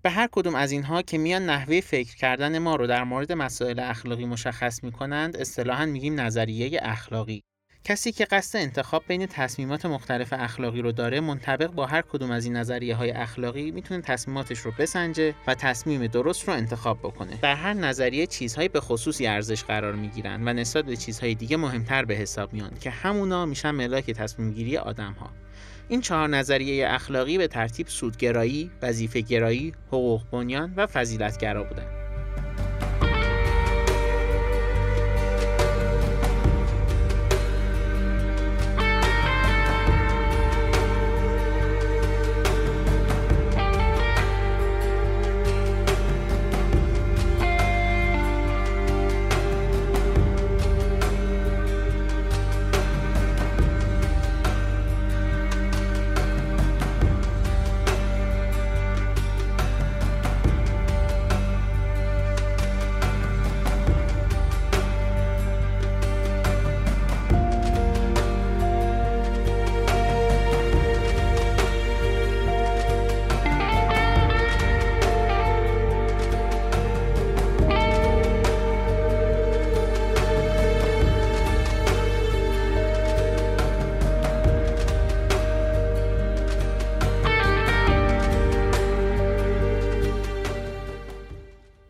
به 0.06 0.10
هر 0.10 0.28
کدوم 0.32 0.54
از 0.54 0.72
اینها 0.72 1.02
که 1.02 1.18
میان 1.18 1.46
نحوه 1.46 1.80
فکر 1.80 2.16
کردن 2.16 2.58
ما 2.58 2.76
رو 2.76 2.86
در 2.86 3.04
مورد 3.04 3.32
مسائل 3.32 3.78
اخلاقی 3.78 4.24
مشخص 4.24 4.84
می 4.84 4.92
کنند 4.92 5.36
اصطلاحا 5.36 5.86
میگیم 5.86 6.20
نظریه 6.20 6.80
اخلاقی. 6.82 7.42
کسی 7.84 8.12
که 8.12 8.24
قصد 8.24 8.58
انتخاب 8.58 9.04
بین 9.08 9.26
تصمیمات 9.26 9.86
مختلف 9.86 10.32
اخلاقی 10.32 10.82
رو 10.82 10.92
داره 10.92 11.20
منطبق 11.20 11.70
با 11.70 11.86
هر 11.86 12.02
کدوم 12.02 12.30
از 12.30 12.44
این 12.44 12.56
نظریه 12.56 12.94
های 12.94 13.10
اخلاقی 13.10 13.70
می‌تونه 13.70 14.00
تصمیماتش 14.00 14.58
رو 14.58 14.72
بسنجه 14.78 15.34
و 15.46 15.54
تصمیم 15.54 16.06
درست 16.06 16.48
رو 16.48 16.54
انتخاب 16.54 16.98
بکنه 16.98 17.38
در 17.42 17.54
هر 17.54 17.74
نظریه 17.74 18.26
چیزهایی 18.26 18.68
به 18.68 18.80
خصوصی 18.80 19.26
ارزش 19.26 19.64
قرار 19.64 19.92
می‌گیرن 19.92 20.48
و 20.48 20.52
نسبت 20.52 20.84
به 20.84 20.96
چیزهای 20.96 21.34
دیگه 21.34 21.56
مهمتر 21.56 22.04
به 22.04 22.14
حساب 22.14 22.52
میان 22.52 22.70
که 22.80 22.90
همونا 22.90 23.46
میشن 23.46 23.70
ملاک 23.70 24.10
تصمیم 24.10 24.52
گیری 24.52 24.76
آدم 24.76 25.12
ها 25.12 25.30
این 25.88 26.00
چهار 26.00 26.28
نظریه 26.28 26.86
اخلاقی 26.88 27.38
به 27.38 27.48
ترتیب 27.48 27.86
سودگرایی، 27.86 28.70
وظیفه 28.82 29.20
گرایی، 29.20 29.72
حقوق 29.88 30.22
بنیان 30.32 30.74
و 30.76 30.86
فضیلتگرا 30.86 31.64
بودند. 31.64 32.05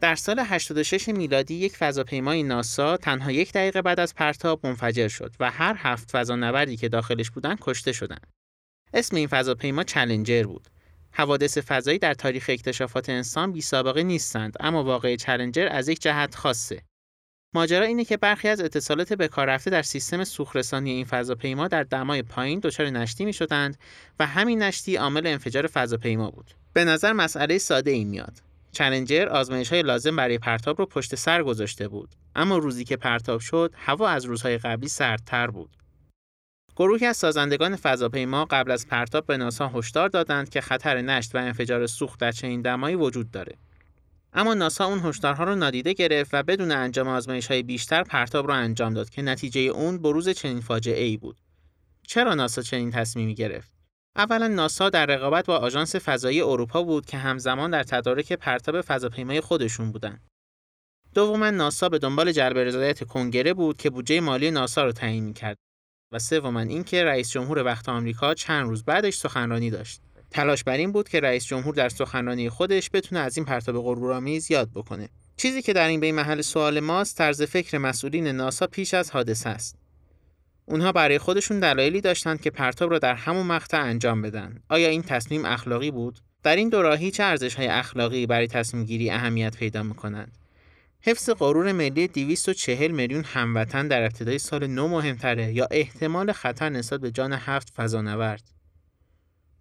در 0.07 0.15
سال 0.15 0.41
86 0.41 1.09
میلادی 1.09 1.55
یک 1.55 1.77
فضاپیمای 1.77 2.43
ناسا 2.43 2.97
تنها 2.97 3.33
یک 3.33 3.53
دقیقه 3.53 3.83
بعد 3.83 4.01
از 4.01 4.15
پرتاب 4.15 4.67
منفجر 4.67 5.09
شد 5.09 5.33
و 5.41 5.51
هر 5.51 5.77
هفت 5.79 6.11
فضانوردی 6.11 6.77
که 6.77 6.89
داخلش 6.89 7.31
بودن 7.31 7.57
کشته 7.61 7.93
شدند. 7.93 8.27
اسم 8.95 9.17
این 9.17 9.29
فضاپیما 9.29 9.83
چلنجر 9.83 10.43
بود. 10.43 10.69
حوادث 11.13 11.59
فضایی 11.59 11.99
در 11.99 12.15
تاریخ 12.15 12.47
اکتشافات 12.49 13.09
انسان 13.09 13.53
بی 13.53 13.61
سابقه 13.61 14.03
نیستند 14.03 14.57
اما 14.61 14.85
واقع 14.85 15.17
چلنجر 15.17 15.69
از 15.71 15.89
یک 15.89 16.01
جهت 16.01 16.35
خاصه. 16.35 16.83
ماجرا 17.55 17.85
اینه 17.85 18.05
که 18.05 18.17
برخی 18.17 18.49
از 18.49 18.61
اتصالات 18.61 19.13
به 19.13 19.29
کار 19.29 19.47
رفته 19.47 19.71
در 19.71 19.83
سیستم 19.83 20.25
سوخترسانی 20.25 20.91
این 20.91 21.05
فضاپیما 21.05 21.69
در 21.69 21.83
دمای 21.83 22.23
پایین 22.23 22.61
دچار 22.61 22.91
نشتی 22.91 23.25
می 23.25 23.33
شدند 23.33 23.79
و 24.19 24.27
همین 24.27 24.63
نشتی 24.63 24.97
عامل 24.97 25.27
انفجار 25.27 25.67
فضاپیما 25.67 26.31
بود. 26.31 26.55
به 26.73 26.85
نظر 26.85 27.13
مسئله 27.13 27.59
ساده 27.59 27.91
ای 27.91 28.05
میاد. 28.05 28.47
چلنجر 28.73 29.29
آزمایش 29.29 29.73
های 29.73 29.83
لازم 29.83 30.17
برای 30.17 30.39
پرتاب 30.39 30.79
رو 30.79 30.87
پشت 30.87 31.15
سر 31.15 31.43
گذاشته 31.43 31.89
بود. 31.89 32.09
اما 32.35 32.59
روزی 32.59 32.85
که 32.85 32.97
پرتاب 32.97 33.41
شد 33.41 33.73
هوا 33.77 34.09
از 34.09 34.25
روزهای 34.25 34.59
قبلی 34.59 34.89
سردتر 34.89 35.47
بود. 35.47 35.77
گروهی 36.77 37.07
از 37.07 37.17
سازندگان 37.17 37.77
فضاپیما 37.77 38.45
قبل 38.45 38.71
از 38.71 38.87
پرتاب 38.87 39.27
به 39.27 39.37
ناسا 39.37 39.69
هشدار 39.69 40.09
دادند 40.09 40.49
که 40.49 40.61
خطر 40.61 41.01
نشت 41.01 41.35
و 41.35 41.39
انفجار 41.39 41.87
سوخت 41.87 42.21
در 42.21 42.33
چنین 42.33 42.63
دمایی 42.63 42.97
وجود 42.97 43.31
داره. 43.31 43.57
اما 44.33 44.55
ناسا 44.55 44.85
اون 44.85 45.01
هشدارها 45.05 45.45
رو 45.45 45.55
نادیده 45.55 45.93
گرفت 45.93 46.31
و 46.35 46.43
بدون 46.43 46.73
انجام 46.73 47.09
آزمایش 47.09 47.47
های 47.47 47.63
بیشتر 47.63 48.03
پرتاب 48.03 48.49
را 48.49 48.55
انجام 48.55 48.95
داد 48.95 49.11
که 49.11 49.23
نتیجه 49.23 49.61
اون 49.61 49.99
بروز 49.99 50.29
چنین 50.29 50.61
فاجعه 50.61 51.05
ای 51.05 51.17
بود. 51.17 51.37
چرا 52.07 52.35
ناسا 52.35 52.63
چنین 52.63 52.91
تصمیمی 52.91 53.35
گرفت؟ 53.35 53.76
اولا 54.17 54.49
ناسا 54.49 54.91
در 54.91 55.07
رقابت 55.07 55.47
با 55.47 55.57
آژانس 55.57 55.97
فضایی 55.97 56.41
اروپا 56.41 56.83
بود 56.83 57.07
که 57.07 57.19
همزمان 57.19 57.71
در 57.71 57.83
تدارک 57.83 58.33
پرتاب 58.33 58.81
فضاپیمای 58.81 59.41
خودشون 59.41 59.93
بودند. 59.93 60.21
دوما 61.15 61.51
ناسا 61.51 61.89
به 61.89 61.99
دنبال 61.99 62.33
جلب 62.33 62.59
رضایت 62.59 63.05
کنگره 63.05 63.55
بود 63.55 63.77
که 63.77 63.91
بودجه 63.91 64.21
مالی 64.21 64.51
ناسا 64.51 64.85
رو 64.85 64.93
تعیین 64.93 65.35
کرد 65.35 65.57
و 66.13 66.19
سوما 66.19 66.61
اینکه 66.61 67.05
رئیس 67.05 67.31
جمهور 67.31 67.65
وقت 67.65 67.89
آمریکا 67.89 68.35
چند 68.35 68.69
روز 68.69 68.85
بعدش 68.85 69.17
سخنرانی 69.17 69.71
داشت. 69.71 70.01
تلاش 70.31 70.65
بر 70.65 70.77
این 70.77 70.93
بود 70.93 71.09
که 71.09 71.21
رئیس 71.21 71.47
جمهور 71.47 71.75
در 71.75 71.89
سخنرانی 71.89 72.49
خودش 72.49 72.91
بتونه 72.93 73.21
از 73.21 73.37
این 73.37 73.47
پرتاب 73.47 73.79
غرورآمیز 73.83 74.51
یاد 74.51 74.71
بکنه. 74.75 75.09
چیزی 75.37 75.63
که 75.63 75.73
در 75.73 75.89
این 75.89 76.01
بین 76.01 76.15
محل 76.15 76.41
سوال 76.41 76.81
ماست 76.81 77.19
طرز 77.19 77.43
فکر 77.43 77.79
مسئولین 77.79 78.27
ناسا 78.27 78.67
پیش 78.67 78.95
از 78.95 79.11
حادثه 79.11 79.49
است. 79.49 79.86
اونها 80.67 80.93
برای 80.93 81.19
خودشون 81.19 81.61
دلایلی 81.61 82.01
داشتند 82.01 82.41
که 82.41 82.51
پرتاب 82.51 82.91
را 82.91 82.99
در 82.99 83.15
همون 83.15 83.47
مقطع 83.47 83.83
انجام 83.83 84.23
بدن. 84.23 84.63
آیا 84.69 84.89
این 84.89 85.03
تصمیم 85.03 85.45
اخلاقی 85.45 85.91
بود؟ 85.91 86.19
در 86.43 86.57
این 86.57 86.69
دوراهی 86.69 87.11
چه 87.11 87.23
ارزش 87.23 87.55
های 87.55 87.67
اخلاقی 87.67 88.27
برای 88.27 88.47
تصمیم 88.47 88.85
گیری 88.85 89.11
اهمیت 89.11 89.57
پیدا 89.57 89.83
می‌کنند؟ 89.83 90.39
حفظ 91.01 91.31
غرور 91.31 91.73
ملی 91.73 92.09
240 92.09 92.91
میلیون 92.91 93.25
هموطن 93.25 93.89
در 93.89 94.03
ابتدای 94.03 94.39
سال 94.39 94.67
نو 94.67 94.89
مهمتره 94.89 95.53
یا 95.53 95.69
احتمال 95.71 96.33
خطر 96.33 96.69
نسبت 96.69 97.01
به 97.01 97.11
جان 97.11 97.33
هفت 97.33 97.73
فضانورد؟ 97.77 98.56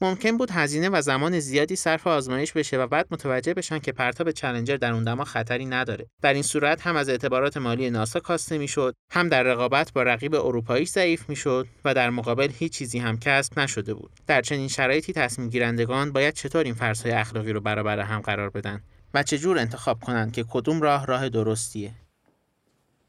ممکن 0.01 0.37
بود 0.37 0.51
هزینه 0.51 0.89
و 0.89 1.01
زمان 1.01 1.39
زیادی 1.39 1.75
صرف 1.75 2.07
آزمایش 2.07 2.53
بشه 2.53 2.77
و 2.77 2.87
بعد 2.87 3.07
متوجه 3.11 3.53
بشن 3.53 3.79
که 3.79 3.91
پرتاب 3.91 4.31
چلنجر 4.31 4.77
در 4.77 4.91
اون 4.91 5.03
دما 5.03 5.23
خطری 5.23 5.65
نداره. 5.65 6.07
در 6.21 6.33
این 6.33 6.43
صورت 6.43 6.87
هم 6.87 6.95
از 6.95 7.09
اعتبارات 7.09 7.57
مالی 7.57 7.89
ناسا 7.89 8.19
کاسته 8.19 8.57
می‌شد، 8.57 8.95
هم 9.11 9.29
در 9.29 9.43
رقابت 9.43 9.93
با 9.93 10.03
رقیب 10.03 10.35
اروپایی 10.35 10.85
ضعیف 10.85 11.29
می‌شد 11.29 11.67
و 11.85 11.93
در 11.93 12.09
مقابل 12.09 12.51
هیچ 12.51 12.73
چیزی 12.73 12.99
هم 12.99 13.19
کسب 13.19 13.59
نشده 13.59 13.93
بود. 13.93 14.11
در 14.27 14.41
چنین 14.41 14.67
شرایطی 14.67 15.13
تصمیم 15.13 15.49
گیرندگان 15.49 16.11
باید 16.11 16.33
چطور 16.33 16.63
این 16.63 16.73
فرضهای 16.73 17.11
اخلاقی 17.11 17.53
رو 17.53 17.61
برابر 17.61 17.99
هم 17.99 18.21
قرار 18.21 18.49
بدن 18.49 18.81
و 19.13 19.23
چجور 19.23 19.59
انتخاب 19.59 19.99
کنند 19.99 20.31
که 20.31 20.45
کدوم 20.49 20.81
راه 20.81 21.05
راه 21.05 21.29
درستیه. 21.29 21.91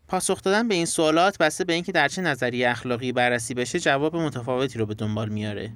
پاسخ 0.09 0.43
دادن 0.43 0.69
به 0.69 0.75
این 0.75 0.87
سوالات 0.87 1.39
بسته 1.39 1.65
به 1.65 1.73
اینکه 1.73 1.93
در 1.93 2.09
چه 2.09 2.23
نظریه 2.23 2.71
اخلاقی 2.71 3.13
بررسی 3.13 3.55
بشه 3.55 3.81
جواب 3.81 4.17
متفاوتی 4.17 4.79
رو 4.79 4.87
به 4.87 4.95
دنبال 4.95 5.29
میاره. 5.29 5.73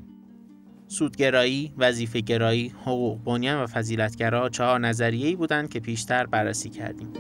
سودگرایی، 0.90 1.72
وظیفه 1.78 2.20
گرایی، 2.20 2.72
حقوق 2.82 3.24
بنیان 3.24 3.62
و 3.62 3.66
فضیلتگرا 3.66 4.48
چهار 4.48 4.80
نظریه‌ای 4.80 5.36
بودند 5.36 5.68
که 5.70 5.80
پیشتر 5.80 6.26
بررسی 6.26 6.68
کردیم. 6.68 7.12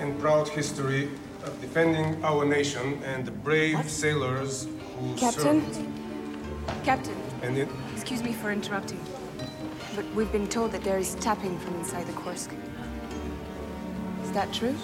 and 0.00 0.18
proud 0.20 0.48
history 0.48 1.10
of 1.44 1.60
defending 1.60 2.22
our 2.24 2.44
nation 2.44 3.02
and 3.04 3.24
the 3.24 3.30
brave 3.30 3.76
what? 3.76 3.86
sailors 3.86 4.66
who 4.98 5.14
Captain? 5.16 5.62
served. 5.62 5.86
Captain. 6.84 7.16
Captain. 7.42 7.56
it... 7.56 7.68
Excuse 7.94 8.22
me 8.22 8.32
for 8.32 8.52
interrupting, 8.52 9.00
but 9.96 10.04
we've 10.14 10.32
been 10.32 10.48
told 10.48 10.72
that 10.72 10.82
there 10.82 10.98
is 10.98 11.14
tapping 11.16 11.58
from 11.58 11.74
inside 11.76 12.06
the 12.06 12.12
Kursk. 12.12 12.50
Is 14.22 14.32
that 14.32 14.52
true? 14.52 14.74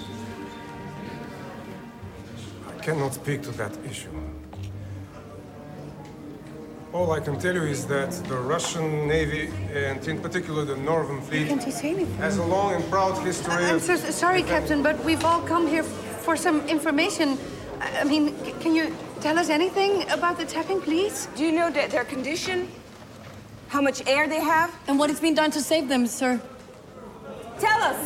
I 2.67 2.79
cannot 2.81 3.15
speak 3.15 3.43
to 3.43 3.51
that 3.53 3.77
issue. 3.85 4.11
All 6.93 7.13
I 7.13 7.21
can 7.21 7.39
tell 7.39 7.55
you 7.55 7.65
is 7.65 7.87
that 7.89 8.11
the 8.29 8.37
Russian 8.39 9.07
Navy, 9.07 9.51
and 9.75 10.07
in 10.09 10.21
particular 10.21 10.65
the 10.65 10.77
Northern 10.77 11.21
Fleet, 11.21 11.49
Can't 11.49 11.65
you 11.67 11.73
say 11.73 11.91
anything? 11.91 12.15
has 12.17 12.39
a 12.39 12.43
long 12.45 12.75
and 12.75 12.85
proud 12.91 13.19
history 13.25 13.53
I'm 13.67 13.77
of... 13.77 13.83
so 13.83 13.97
sorry, 13.97 14.43
Captain, 14.43 14.83
but 14.83 14.97
we've 15.05 15.23
all 15.25 15.43
come 15.43 15.67
here 15.67 15.83
for 15.83 16.35
some 16.37 16.67
information. 16.67 17.37
I 17.81 18.01
I 18.01 18.05
mean, 18.05 18.25
c- 18.45 18.55
can 18.61 18.75
you 18.75 18.95
tell 19.21 19.39
us 19.39 19.51
anything 19.51 20.09
about 20.11 20.39
the 20.39 20.47
tapping, 20.47 20.81
please? 20.81 21.29
Do 21.37 21.45
you 21.45 21.53
know 21.53 21.71
that 21.71 21.91
their 21.91 22.05
condition? 22.05 22.69
How 23.69 23.83
much 23.83 23.99
air 24.07 24.27
they 24.27 24.41
have? 24.41 24.71
And 24.89 24.99
what 24.99 25.11
has 25.11 25.21
been 25.21 25.35
done 25.35 25.51
to 25.51 25.61
save 25.61 25.89
them, 25.89 26.07
sir? 26.07 26.41
Tell 27.61 27.81
us. 27.83 28.01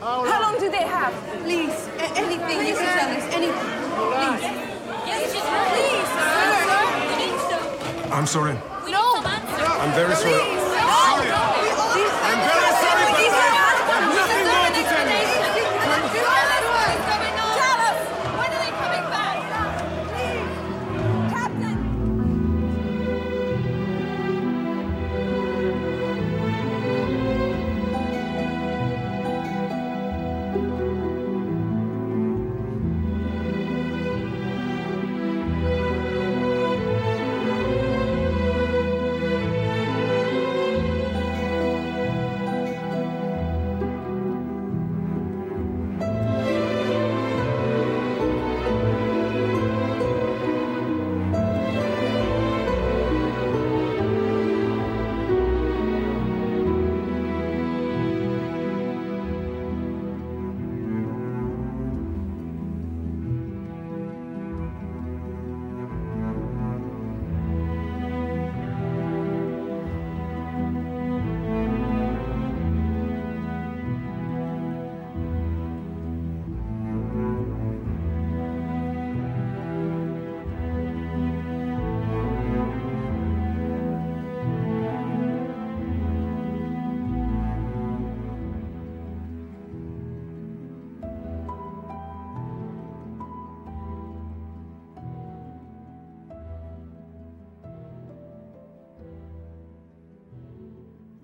How 0.00 0.40
long 0.42 0.60
do 0.60 0.68
they 0.70 0.84
have? 0.98 1.14
Please, 1.42 1.72
a- 2.04 2.12
anything 2.20 2.66
you 2.68 2.74
can 2.76 2.88
tell 3.00 3.10
us, 3.16 3.24
anything. 3.32 3.68
Please. 4.12 4.42
Yes, 5.08 5.32
please, 5.32 5.93
I'm 8.14 8.26
sorry. 8.26 8.54
No. 8.88 9.22
I'm 9.24 9.92
very 9.92 10.14
sorry. 10.14 10.54
No. 10.54 10.60
sorry. 10.70 11.43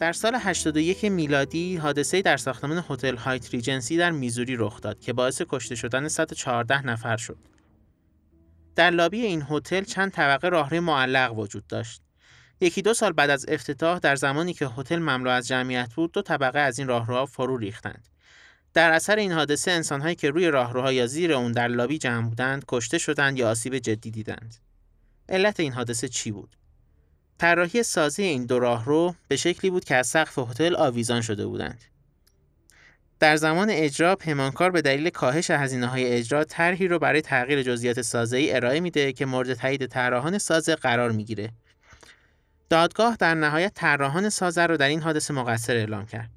در 0.01 0.13
سال 0.13 0.35
81 0.35 1.05
میلادی 1.05 1.77
حادثه 1.77 2.23
در 2.23 2.37
ساختمان 2.37 2.85
هتل 2.89 3.17
هایت 3.17 3.51
ریجنسی 3.51 3.97
در 3.97 4.11
میزوری 4.11 4.57
رخ 4.57 4.81
داد 4.81 5.01
که 5.01 5.13
باعث 5.13 5.43
کشته 5.49 5.75
شدن 5.75 6.09
114 6.09 6.87
نفر 6.87 7.17
شد. 7.17 7.39
در 8.77 8.91
لابی 8.91 9.21
این 9.21 9.45
هتل 9.51 9.85
چند 9.85 10.13
طبقه 10.13 10.49
راهروی 10.49 10.81
معلق 10.81 11.39
وجود 11.39 11.67
داشت. 11.67 12.03
یکی 12.61 12.83
دو 12.83 12.95
سال 12.95 13.13
بعد 13.13 13.31
از 13.31 13.47
افتتاح 13.49 13.99
در 13.99 14.17
زمانی 14.17 14.55
که 14.55 14.67
هتل 14.67 14.99
مملو 14.99 15.31
از 15.31 15.49
جمعیت 15.49 15.95
بود 15.95 16.13
دو 16.13 16.23
طبقه 16.23 16.59
از 16.59 16.79
این 16.79 16.89
راهروها 16.89 17.27
فرو 17.27 17.57
ریختند. 17.57 18.09
در 18.75 18.91
اثر 18.93 19.17
این 19.17 19.33
حادثه 19.33 19.71
انسانهایی 19.71 20.15
که 20.15 20.31
روی 20.31 20.49
راهروها 20.49 20.93
یا 20.93 21.07
زیر 21.07 21.33
اون 21.33 21.53
در 21.53 21.69
لابی 21.69 21.99
جمع 21.99 22.29
بودند 22.29 22.65
کشته 22.69 22.99
شدند 22.99 23.39
یا 23.39 23.51
آسیب 23.51 23.79
جدی 23.79 24.11
دیدند. 24.11 24.57
علت 25.29 25.61
این 25.61 25.73
حادثه 25.73 26.09
چی 26.09 26.31
بود؟ 26.31 26.57
طراحی 27.41 27.83
سازی 27.83 28.23
این 28.23 28.47
دو 28.47 28.59
راهرو 28.59 29.15
به 29.29 29.37
شکلی 29.37 29.71
بود 29.71 29.85
که 29.85 29.97
از 29.97 30.07
سقف 30.07 30.39
هتل 30.39 30.77
آویزان 30.77 31.21
شده 31.21 31.47
بودند. 31.47 31.85
در 33.21 33.37
زمان 33.37 33.71
اجرا 33.71 34.17
پیمانکار 34.17 34.71
به 34.71 34.83
دلیل 34.83 35.11
کاهش 35.11 35.51
هزینه 35.51 35.87
های 35.87 36.07
اجرا 36.07 36.45
طرحی 36.45 36.89
رو 36.89 36.99
برای 36.99 37.21
تغییر 37.21 37.63
جزئیات 37.63 38.03
سازی 38.03 38.51
ارائه 38.51 38.81
میده 38.81 39.13
که 39.13 39.27
مورد 39.27 39.55
تایید 39.55 39.87
طراحان 39.87 40.39
سازه 40.39 40.75
قرار 40.75 41.13
می‌گیره. 41.13 41.53
دادگاه 42.71 43.17
در 43.17 43.35
نهایت 43.35 43.73
طراحان 43.75 44.29
سازه 44.29 44.67
رو 44.67 44.77
در 44.77 44.89
این 44.89 45.03
حادثه 45.03 45.35
مقصر 45.35 45.77
اعلام 45.77 46.07
کرد. 46.07 46.31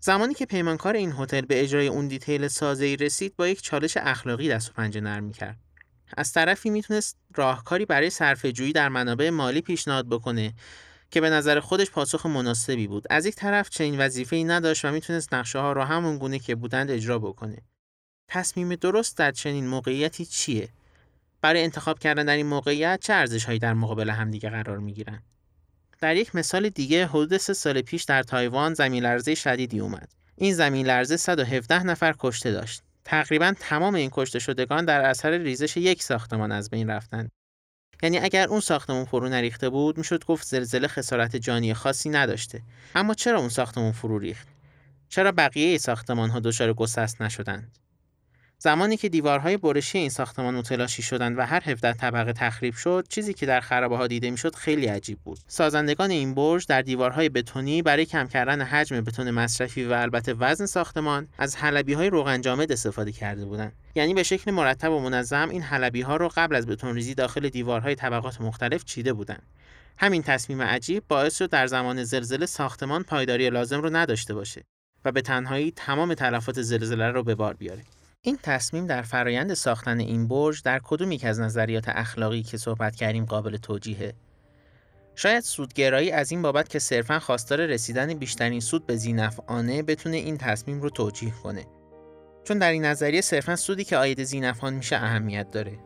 زمانی 0.00 0.34
که 0.34 0.46
پیمانکار 0.46 0.96
این 0.96 1.12
هتل 1.12 1.40
به 1.40 1.62
اجرای 1.62 1.86
اون 1.86 2.08
دیتیل 2.08 2.48
سازه‌ای 2.48 2.96
رسید 2.96 3.36
با 3.36 3.48
یک 3.48 3.62
چالش 3.62 3.96
اخلاقی 3.96 4.48
دست 4.48 4.70
و 4.70 4.72
پنجه 4.72 5.00
نرم 5.00 5.24
می‌کرد. 5.24 5.65
از 6.16 6.32
طرفی 6.32 6.70
می‌تونست 6.70 7.16
راهکاری 7.34 7.86
برای 7.86 8.10
صرفه 8.10 8.52
جویی 8.52 8.72
در 8.72 8.88
منابع 8.88 9.30
مالی 9.30 9.60
پیشنهاد 9.60 10.08
بکنه 10.08 10.54
که 11.10 11.20
به 11.20 11.30
نظر 11.30 11.60
خودش 11.60 11.90
پاسخ 11.90 12.26
مناسبی 12.26 12.86
بود. 12.86 13.06
از 13.10 13.26
یک 13.26 13.34
طرف 13.34 13.68
چنین 13.68 14.00
وظیفه‌ای 14.00 14.44
نداشت 14.44 14.84
و 14.84 14.90
می‌تونست 14.90 15.34
نقشه 15.34 15.58
ها 15.58 15.72
را 15.72 15.84
همون 15.84 16.18
گونه 16.18 16.38
که 16.38 16.54
بودند 16.54 16.90
اجرا 16.90 17.18
بکنه. 17.18 17.58
تصمیم 18.28 18.74
درست 18.74 19.18
در 19.18 19.32
چنین 19.32 19.66
موقعیتی 19.66 20.26
چیه؟ 20.26 20.68
برای 21.40 21.62
انتخاب 21.62 21.98
کردن 21.98 22.24
در 22.24 22.36
این 22.36 22.46
موقعیت 22.46 23.00
چه 23.02 23.12
ارزش‌هایی 23.12 23.58
در 23.58 23.74
مقابل 23.74 24.10
همدیگه 24.10 24.50
قرار 24.50 24.78
می‌گیرن؟ 24.78 25.22
در 26.00 26.16
یک 26.16 26.34
مثال 26.34 26.68
دیگه 26.68 27.06
حدود 27.06 27.36
سه 27.36 27.54
سال 27.54 27.82
پیش 27.82 28.02
در 28.02 28.22
تایوان 28.22 28.74
زمین 28.74 29.02
لرزه 29.02 29.34
شدیدی 29.34 29.80
اومد. 29.80 30.12
این 30.36 30.54
زمین 30.54 30.86
لرزه 30.86 31.16
117 31.16 31.82
نفر 31.82 32.14
کشته 32.18 32.52
داشت. 32.52 32.82
تقریبا 33.06 33.54
تمام 33.60 33.94
این 33.94 34.10
کشته 34.12 34.38
شدگان 34.38 34.84
در 34.84 35.00
اثر 35.00 35.30
ریزش 35.30 35.76
یک 35.76 36.02
ساختمان 36.02 36.52
از 36.52 36.70
بین 36.70 36.90
رفتند. 36.90 37.30
یعنی 38.02 38.18
اگر 38.18 38.48
اون 38.48 38.60
ساختمان 38.60 39.04
فرو 39.04 39.28
نریخته 39.28 39.68
بود 39.68 39.98
می‌شد 39.98 40.24
گفت 40.24 40.46
زلزله 40.46 40.88
خسارت 40.88 41.36
جانی 41.36 41.74
خاصی 41.74 42.10
نداشته. 42.10 42.62
اما 42.94 43.14
چرا 43.14 43.38
اون 43.38 43.48
ساختمان 43.48 43.92
فرو 43.92 44.18
ریخت؟ 44.18 44.48
چرا 45.08 45.32
بقیه 45.32 45.78
ساختمان 45.78 46.30
ها 46.30 46.40
دچار 46.40 46.72
گسست 46.72 47.22
نشدند؟ 47.22 47.78
زمانی 48.58 48.96
که 48.96 49.08
دیوارهای 49.08 49.56
برشی 49.56 49.98
این 49.98 50.10
ساختمان 50.10 50.54
متلاشی 50.54 51.02
شدند 51.02 51.38
و 51.38 51.42
هر 51.42 51.62
17 51.64 51.92
طبقه 51.92 52.32
تخریب 52.32 52.74
شد 52.74 53.06
چیزی 53.08 53.34
که 53.34 53.46
در 53.46 53.60
خرابه 53.60 53.96
ها 53.96 54.06
دیده 54.06 54.30
می‌شد 54.30 54.54
خیلی 54.54 54.86
عجیب 54.86 55.18
بود. 55.24 55.38
سازندگان 55.46 56.10
این 56.10 56.34
برج 56.34 56.66
در 56.66 56.82
دیوارهای 56.82 57.28
بتونی 57.28 57.82
برای 57.82 58.06
کم 58.06 58.26
کردن 58.26 58.62
حجم 58.62 59.00
بتون 59.00 59.30
مصرفی 59.30 59.84
و 59.84 59.92
البته 59.92 60.34
وزن 60.34 60.66
ساختمان 60.66 61.28
از 61.38 61.56
حلبی 61.56 61.92
های 61.92 62.10
روغن 62.10 62.40
جامد 62.40 62.72
استفاده 62.72 63.12
کرده 63.12 63.44
بودند. 63.44 63.72
یعنی 63.94 64.14
به 64.14 64.22
شکل 64.22 64.50
مرتب 64.50 64.92
و 64.92 65.00
منظم 65.00 65.48
این 65.48 65.62
حلبی 65.62 66.00
ها 66.00 66.16
رو 66.16 66.30
قبل 66.36 66.56
از 66.56 66.66
بتون 66.66 66.94
ریزی 66.94 67.14
داخل 67.14 67.48
دیوارهای 67.48 67.94
طبقات 67.94 68.40
مختلف 68.40 68.84
چیده 68.84 69.12
بودند. 69.12 69.42
همین 69.98 70.22
تصمیم 70.22 70.62
عجیب 70.62 71.02
باعث 71.08 71.38
شد 71.38 71.50
در 71.50 71.66
زمان 71.66 72.04
زلزله 72.04 72.46
ساختمان 72.46 73.02
پایداری 73.02 73.50
لازم 73.50 73.80
رو 73.80 73.96
نداشته 73.96 74.34
باشه 74.34 74.62
و 75.04 75.12
به 75.12 75.22
تنهایی 75.22 75.72
تمام 75.76 76.14
تلفات 76.14 76.62
زلزله 76.62 77.10
رو 77.10 77.22
به 77.22 77.34
بار 77.34 77.54
بیاره. 77.54 77.82
این 78.26 78.38
تصمیم 78.42 78.86
در 78.86 79.02
فرایند 79.02 79.54
ساختن 79.54 80.00
این 80.00 80.28
برج 80.28 80.62
در 80.62 80.80
کدوم 80.84 81.12
یک 81.12 81.24
از 81.24 81.40
نظریات 81.40 81.84
اخلاقی 81.88 82.42
که 82.42 82.56
صحبت 82.56 82.96
کردیم 82.96 83.24
قابل 83.24 83.56
توجیهه؟ 83.56 84.14
شاید 85.14 85.42
سودگرایی 85.42 86.10
از 86.10 86.30
این 86.30 86.42
بابت 86.42 86.68
که 86.68 86.78
صرفا 86.78 87.18
خواستار 87.18 87.66
رسیدن 87.66 88.14
بیشترین 88.14 88.60
سود 88.60 88.86
به 88.86 88.96
زینفعانه 88.96 89.82
بتونه 89.82 90.16
این 90.16 90.38
تصمیم 90.38 90.80
رو 90.80 90.90
توجیه 90.90 91.32
کنه. 91.42 91.66
چون 92.44 92.58
در 92.58 92.72
این 92.72 92.84
نظریه 92.84 93.20
صرفا 93.20 93.56
سودی 93.56 93.84
که 93.84 93.96
آید 93.96 94.24
زینفعان 94.24 94.74
میشه 94.74 94.96
اهمیت 94.96 95.50
داره. 95.50 95.78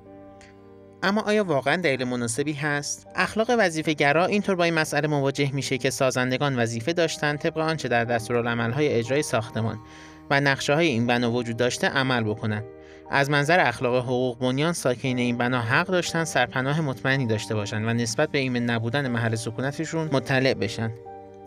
اما 1.02 1.20
آیا 1.20 1.44
واقعا 1.44 1.76
دلیل 1.76 2.04
مناسبی 2.04 2.52
هست؟ 2.52 3.06
اخلاق 3.14 3.50
وظیفه 3.58 3.92
گرا 3.92 4.26
اینطور 4.26 4.54
با 4.54 4.64
این 4.64 4.74
مسئله 4.74 5.08
مواجه 5.08 5.52
میشه 5.52 5.78
که 5.78 5.90
سازندگان 5.90 6.58
وظیفه 6.58 6.92
داشتن 6.92 7.36
طبق 7.36 7.58
آنچه 7.58 7.88
در 7.88 8.04
دستورالعمل‌های 8.04 8.88
اجرای 8.88 9.22
ساختمان 9.22 9.78
و 10.30 10.40
نقشه 10.40 10.74
های 10.74 10.86
این 10.86 11.06
بنا 11.06 11.32
وجود 11.32 11.56
داشته 11.56 11.88
عمل 11.88 12.22
بکنند. 12.22 12.64
از 13.10 13.30
منظر 13.30 13.60
اخلاق 13.60 14.04
حقوق 14.04 14.38
بنیان 14.38 14.72
ساکین 14.72 15.18
این 15.18 15.38
بنا 15.38 15.60
حق 15.60 15.86
داشتن 15.86 16.24
سرپناه 16.24 16.80
مطمئنی 16.80 17.26
داشته 17.26 17.54
باشند 17.54 17.86
و 17.86 17.92
نسبت 17.92 18.30
به 18.30 18.38
ایمن 18.38 18.62
نبودن 18.62 19.08
محل 19.08 19.34
سکونتشون 19.34 20.08
مطلع 20.12 20.54
بشن. 20.54 20.90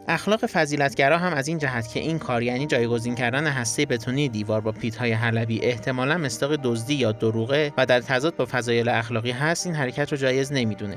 اخلاق 0.08 0.46
فضیلتگرا 0.46 1.18
هم 1.18 1.34
از 1.34 1.48
این 1.48 1.58
جهت 1.58 1.88
که 1.88 2.00
این 2.00 2.20
کار 2.20 2.44
یعنی 2.44 2.66
جایگزین 2.66 3.16
کردن 3.16 3.48
هسته 3.48 3.86
بتونی 3.86 4.30
دیوار 4.30 4.62
با 4.62 4.72
پیتهای 4.72 5.12
حلبی 5.12 5.62
احتمالا 5.62 6.18
مستاق 6.18 6.56
دزدی 6.56 6.94
یا 6.94 7.12
دروغه 7.12 7.74
و 7.78 7.86
در 7.86 8.02
تضاد 8.02 8.36
با 8.36 8.46
فضایل 8.46 8.90
اخلاقی 8.90 9.32
هست 9.32 9.66
این 9.66 9.76
حرکت 9.76 10.12
رو 10.12 10.18
جایز 10.18 10.54
نمی‌دونه 10.54 10.96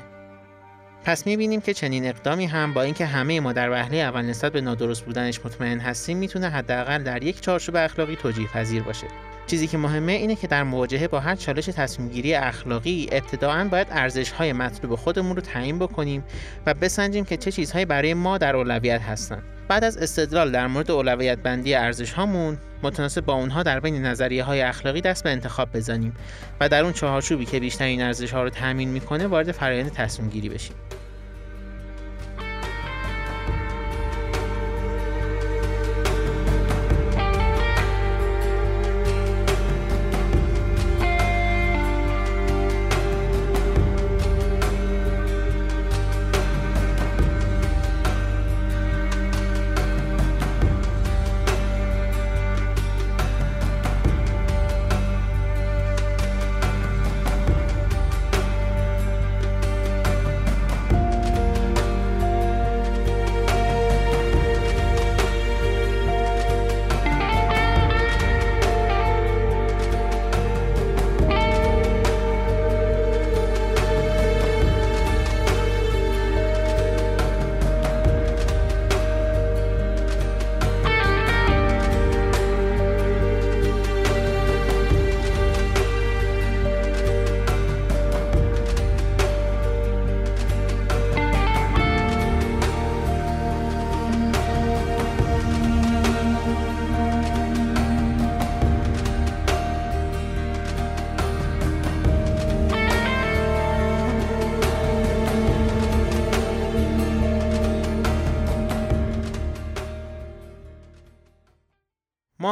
پس 1.07 1.27
می‌بینیم 1.27 1.61
که 1.61 1.75
چنین 1.75 2.07
اقدامی 2.07 2.47
هم 2.47 2.75
با 2.75 2.83
اینکه 2.83 3.07
همه 3.07 3.41
ما 3.41 3.53
در 3.53 3.71
وهله 3.71 3.97
اول 3.97 4.23
نسبت 4.23 4.53
به 4.53 4.61
نادرست 4.61 5.05
بودنش 5.05 5.41
مطمئن 5.45 5.79
هستیم 5.79 6.19
می‌تونه 6.19 6.49
حداقل 6.49 7.03
در 7.03 7.23
یک 7.23 7.41
چارچوب 7.41 7.77
اخلاقی 7.77 8.17
توجیه 8.17 8.49
پذیر 8.49 8.83
باشه. 8.83 9.07
چیزی 9.47 9.67
که 9.67 9.79
مهمه 9.79 10.13
اینه 10.13 10.37
که 10.37 10.47
در 10.47 10.63
مواجهه 10.63 11.09
با 11.09 11.21
هر 11.21 11.37
چالش 11.37 11.65
تصمیمگیری 11.65 12.35
اخلاقی 12.35 13.09
ابتداعا 13.13 13.65
باید 13.65 13.87
ارزش 13.91 14.31
های 14.31 14.53
مطلوب 14.53 14.95
خودمون 14.95 15.37
رو 15.37 15.43
تعیین 15.43 15.79
بکنیم 15.79 16.25
و 16.67 16.75
بسنجیم 16.75 17.25
که 17.25 17.37
چه 17.37 17.53
چیزهایی 17.53 17.85
برای 17.85 18.15
ما 18.15 18.39
در 18.39 18.57
اولویت 18.57 19.03
هستند 19.03 19.43
بعد 19.69 19.85
از 19.85 19.97
استدلال 19.97 20.53
در 20.53 20.67
مورد 20.67 20.91
اولویت 20.91 21.39
بندی 21.39 21.75
ارزش 21.75 22.13
هامون 22.13 22.59
متناسب 22.83 23.25
با 23.25 23.35
اونها 23.35 23.63
در 23.63 23.81
بین 23.81 24.07
نظریه 24.07 24.45
های 24.45 24.63
اخلاقی 24.63 25.01
دست 25.01 25.25
به 25.25 25.31
انتخاب 25.31 25.77
بزنیم 25.77 26.15
و 26.61 26.69
در 26.69 26.83
اون 26.83 26.93
چهارچوبی 26.93 27.45
که 27.45 27.61
بیشترین 27.61 28.03
ارزش 28.03 28.33
ها 28.33 28.43
رو 28.43 28.51
تامین 28.51 28.89
می‌کنه 28.89 29.27
وارد 29.27 29.53
فرایند 29.53 29.93
تصمیم 29.93 30.31
گیری 30.31 30.49
بشیم. 30.49 30.77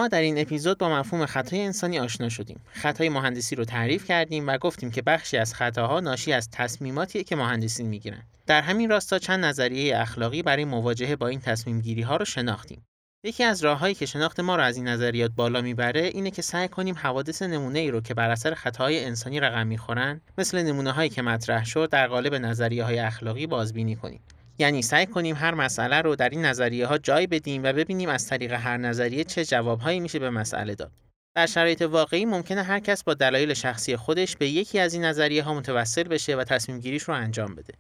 ما 0.05 0.09
در 0.09 0.21
این 0.21 0.39
اپیزود 0.39 0.79
با 0.79 0.89
مفهوم 0.89 1.27
خطای 1.27 1.61
انسانی 1.61 1.99
آشنا 1.99 2.29
شدیم. 2.29 2.61
خطای 2.73 3.09
مهندسی 3.09 3.57
رو 3.57 3.65
تعریف 3.65 4.05
کردیم 4.05 4.47
و 4.47 4.59
گفتیم 4.59 4.91
که 4.91 5.03
بخشی 5.03 5.37
از 5.37 5.55
خطاها 5.55 6.01
ناشی 6.01 6.33
از 6.33 6.51
تصمیماتیه 6.51 7.25
که 7.25 7.37
مهندسین 7.37 7.87
می‌گیرن. 7.87 8.23
در 8.47 8.63
همین 8.63 8.91
راستا 8.91 9.19
چند 9.19 9.45
نظریه 9.45 9.99
اخلاقی 9.99 10.43
برای 10.43 10.65
مواجهه 10.65 11.17
با 11.17 11.29
این 11.29 11.41
تصمیم 11.41 11.81
گیری 11.81 12.03
ها 12.03 12.17
رو 12.17 12.25
شناختیم. 12.25 12.87
یکی 13.25 13.45
از 13.45 13.65
راههایی 13.65 13.95
که 13.95 14.07
شناخت 14.07 14.41
ما 14.41 14.57
رو 14.57 14.63
از 14.63 14.77
این 14.77 14.89
نظریات 14.89 15.31
بالا 15.31 15.61
می‌بره 15.61 16.01
اینه 16.01 16.31
که 16.31 16.43
سعی 16.43 16.69
کنیم 16.69 16.95
حوادث 16.99 17.43
نمونه 17.43 17.79
ای 17.79 17.91
رو 17.91 18.01
که 18.01 18.15
بر 18.15 18.31
اثر 18.31 18.55
خطاهای 18.55 19.05
انسانی 19.05 19.41
رقم 19.41 19.67
می‌خورن 19.67 20.21
مثل 20.39 20.63
نمونه 20.63 20.93
هایی 20.93 21.11
که 21.11 21.23
مطرح 21.23 21.65
شد 21.65 21.89
در 21.91 22.07
قالب 22.07 22.35
نظریه 22.35 22.85
های 22.85 22.99
اخلاقی 22.99 23.47
بازبینی 23.47 23.97
کنیم. 23.97 24.21
یعنی 24.59 24.83
سعی 24.83 25.07
کنیم 25.07 25.37
هر 25.37 25.55
مسئله 25.55 26.03
رو 26.03 26.17
در 26.17 26.29
این 26.29 26.45
نظریه 26.45 26.87
ها 26.87 26.99
جای 26.99 27.27
بدیم 27.27 27.65
و 27.65 27.73
ببینیم 27.73 28.09
از 28.09 28.27
طریق 28.27 28.53
هر 28.53 28.77
نظریه 28.77 29.25
چه 29.25 29.45
جوابهایی 29.45 30.01
میشه 30.01 30.19
به 30.19 30.31
مسئله 30.31 30.75
داد. 30.75 30.93
در 31.37 31.47
شرایط 31.47 31.83
واقعی 31.83 32.25
ممکنه 32.25 32.63
هر 32.63 32.81
کس 32.81 33.05
با 33.05 33.15
دلایل 33.15 33.55
شخصی 33.55 33.97
خودش 33.97 34.37
به 34.37 34.49
یکی 34.49 34.79
از 34.79 34.95
این 34.95 35.05
نظریه 35.05 35.43
ها 35.43 35.55
متوسل 35.55 36.03
بشه 36.03 36.37
و 36.37 36.45
تصمیم 36.45 36.81
گیریش 36.81 37.03
رو 37.03 37.15
انجام 37.15 37.55
بده. 37.55 37.75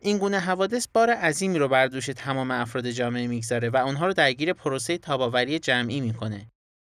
این 0.00 0.18
گونه 0.18 0.38
حوادث 0.38 0.86
بار 0.94 1.10
عظیمی 1.10 1.58
رو 1.58 1.68
بر 1.68 1.86
دوش 1.86 2.06
تمام 2.06 2.50
افراد 2.50 2.90
جامعه 2.90 3.26
می‌گذاره 3.26 3.70
و 3.70 3.76
اونها 3.76 4.06
رو 4.06 4.12
درگیر 4.12 4.52
پروسه 4.52 4.98
تاباوری 4.98 5.58
جمعی 5.58 6.00
می‌کنه. 6.00 6.46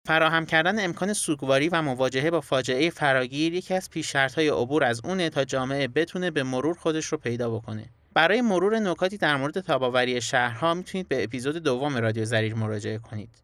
فراهم 0.07 0.45
کردن 0.45 0.83
امکان 0.83 1.13
سوگواری 1.13 1.69
و 1.69 1.81
مواجهه 1.81 2.31
با 2.31 2.41
فاجعه 2.41 2.89
فراگیر 2.89 3.53
یکی 3.53 3.73
از 3.73 3.89
پیش 3.89 4.15
های 4.15 4.47
عبور 4.47 4.83
از 4.83 5.01
اونه 5.03 5.29
تا 5.29 5.45
جامعه 5.45 5.87
بتونه 5.87 6.31
به 6.31 6.43
مرور 6.43 6.75
خودش 6.75 7.05
رو 7.05 7.17
پیدا 7.17 7.49
بکنه. 7.49 7.85
برای 8.15 8.41
مرور 8.41 8.79
نکاتی 8.79 9.17
در 9.17 9.37
مورد 9.37 9.59
تاباوری 9.59 10.21
شهرها 10.21 10.73
می‌تونید 10.73 11.07
به 11.07 11.23
اپیزود 11.23 11.57
دوم 11.57 11.97
رادیو 11.97 12.25
زریر 12.25 12.55
مراجعه 12.55 12.97
کنید. 12.97 13.43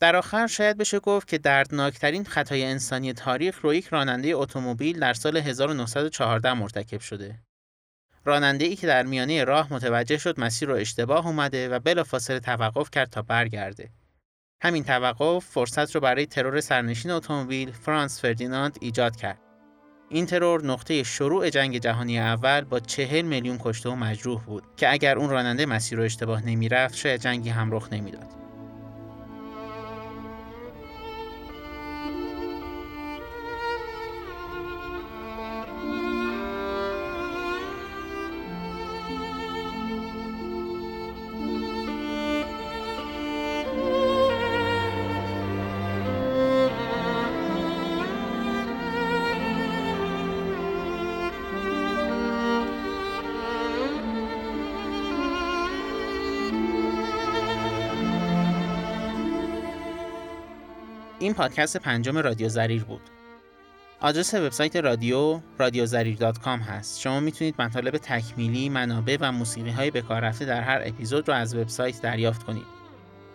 در 0.00 0.16
آخر 0.16 0.46
شاید 0.46 0.76
بشه 0.76 1.00
گفت 1.00 1.28
که 1.28 1.38
دردناکترین 1.38 2.24
خطای 2.24 2.64
انسانی 2.64 3.12
تاریخ 3.12 3.60
رو 3.60 3.74
یک 3.74 3.86
راننده 3.86 4.28
اتومبیل 4.28 5.00
در 5.00 5.14
سال 5.14 5.36
1914 5.36 6.52
مرتکب 6.52 7.00
شده. 7.00 7.38
راننده 8.24 8.64
ای 8.64 8.76
که 8.76 8.86
در 8.86 9.02
میانه 9.02 9.44
راه 9.44 9.72
متوجه 9.72 10.18
شد 10.18 10.40
مسیر 10.40 10.68
رو 10.68 10.74
اشتباه 10.74 11.26
اومده 11.26 11.68
و 11.68 11.78
بلافاصله 11.78 12.40
توقف 12.40 12.90
کرد 12.90 13.10
تا 13.10 13.22
برگرده. 13.22 13.90
همین 14.62 14.84
توقف 14.84 15.44
فرصت 15.44 15.94
رو 15.94 16.00
برای 16.00 16.26
ترور 16.26 16.60
سرنشین 16.60 17.10
اتومبیل 17.10 17.72
فرانس 17.72 18.20
فردیناند 18.20 18.78
ایجاد 18.80 19.16
کرد. 19.16 19.51
این 20.12 20.26
ترور 20.26 20.64
نقطه 20.64 21.02
شروع 21.02 21.50
جنگ 21.50 21.78
جهانی 21.78 22.18
اول 22.18 22.60
با 22.60 22.80
چهل 22.80 23.22
میلیون 23.22 23.58
کشته 23.60 23.88
و 23.88 23.94
مجروح 23.94 24.42
بود 24.42 24.62
که 24.76 24.92
اگر 24.92 25.18
اون 25.18 25.30
راننده 25.30 25.66
مسیر 25.66 25.98
رو 25.98 26.04
اشتباه 26.04 26.46
نمی‌رفت 26.46 26.94
شاید 26.94 27.20
جنگی 27.20 27.50
هم 27.50 27.70
رخ 27.70 27.92
نمی‌داد. 27.92 28.41
این 61.32 61.36
پادکست 61.36 61.76
پنجم 61.76 62.18
رادیو 62.18 62.48
زریر 62.48 62.84
بود. 62.84 63.00
آدرس 64.00 64.34
وبسایت 64.34 64.76
رادیو 64.76 65.40
radiozarir.com 65.58 66.46
هست. 66.46 67.00
شما 67.00 67.20
می‌تونید 67.20 67.54
مطالب 67.62 67.96
تکمیلی، 67.96 68.68
منابع 68.68 69.16
و 69.20 69.32
موسیقی 69.32 69.70
های 69.70 69.90
بکار 69.90 70.20
رفته 70.20 70.44
در 70.44 70.60
هر 70.60 70.82
اپیزود 70.84 71.28
رو 71.28 71.34
از 71.34 71.54
وبسایت 71.54 72.02
دریافت 72.02 72.42
کنید. 72.42 72.66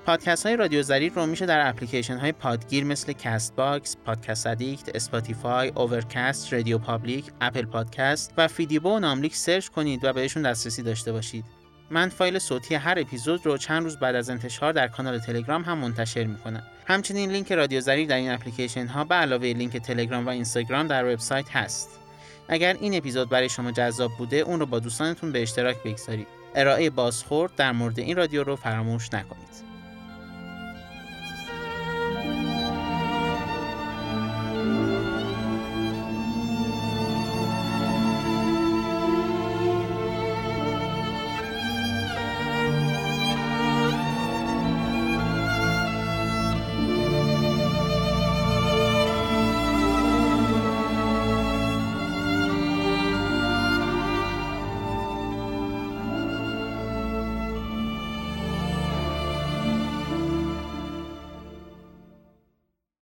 پادکست 0.05 0.45
های 0.45 0.55
رادیو 0.55 0.81
زریر 0.81 1.13
رو 1.13 1.25
میشه 1.25 1.45
در 1.45 1.69
اپلیکیشن 1.69 2.17
های 2.17 2.31
پادگیر 2.31 2.83
مثل 2.83 3.13
Castbox، 3.13 3.97
Podcast 4.05 4.47
Addict، 4.47 4.95
Spotify، 4.95 5.71
Overcast، 5.75 6.53
RadioPublic، 6.53 7.25
Apple 7.41 7.65
Podcast 7.65 8.33
و 8.37 8.47
فیدیبو 8.47 8.95
و 8.95 8.99
ناملیک 8.99 9.35
search 9.35 9.67
کنید 9.67 10.05
و 10.05 10.13
بهشون 10.13 10.43
دسترسی 10.43 10.83
داشته 10.83 11.11
باشید. 11.11 11.45
من 11.89 12.09
فایل 12.09 12.39
صوتی 12.39 12.75
هر 12.75 12.99
اپیزود 12.99 13.45
رو 13.45 13.57
چند 13.57 13.83
روز 13.83 13.97
بعد 13.97 14.15
از 14.15 14.29
انتشار 14.29 14.73
در 14.73 14.87
کانال 14.87 15.19
تلگرام 15.19 15.63
هم 15.63 15.77
منتشر 15.77 16.23
می‌کنم. 16.23 16.63
همچنین 16.87 17.31
لینک 17.31 17.51
رادیو 17.51 17.81
زریر 17.81 18.07
در 18.07 18.15
این 18.15 18.31
اپلیکیشن 18.31 18.87
ها 18.87 19.03
به 19.03 19.15
علاوه 19.15 19.45
لینک 19.45 19.77
تلگرام 19.77 20.25
و 20.25 20.29
اینستاگرام 20.29 20.87
در 20.87 21.13
وبسایت 21.13 21.55
هست. 21.55 21.99
اگر 22.47 22.73
این 22.73 22.97
اپیزود 22.97 23.29
برای 23.29 23.49
شما 23.49 23.71
جذاب 23.71 24.11
بوده 24.17 24.37
اون 24.37 24.59
رو 24.59 24.65
با 24.65 24.79
دوستانتون 24.79 25.31
به 25.31 25.41
اشتراک 25.41 25.83
بگذارید. 25.83 26.27
ارائه 26.55 26.89
بازخورد 26.89 27.55
در 27.55 27.71
مورد 27.71 27.99
این 27.99 28.17
رادیو 28.17 28.43
رو 28.43 28.55
فراموش 28.55 29.13
نکنید. 29.13 29.66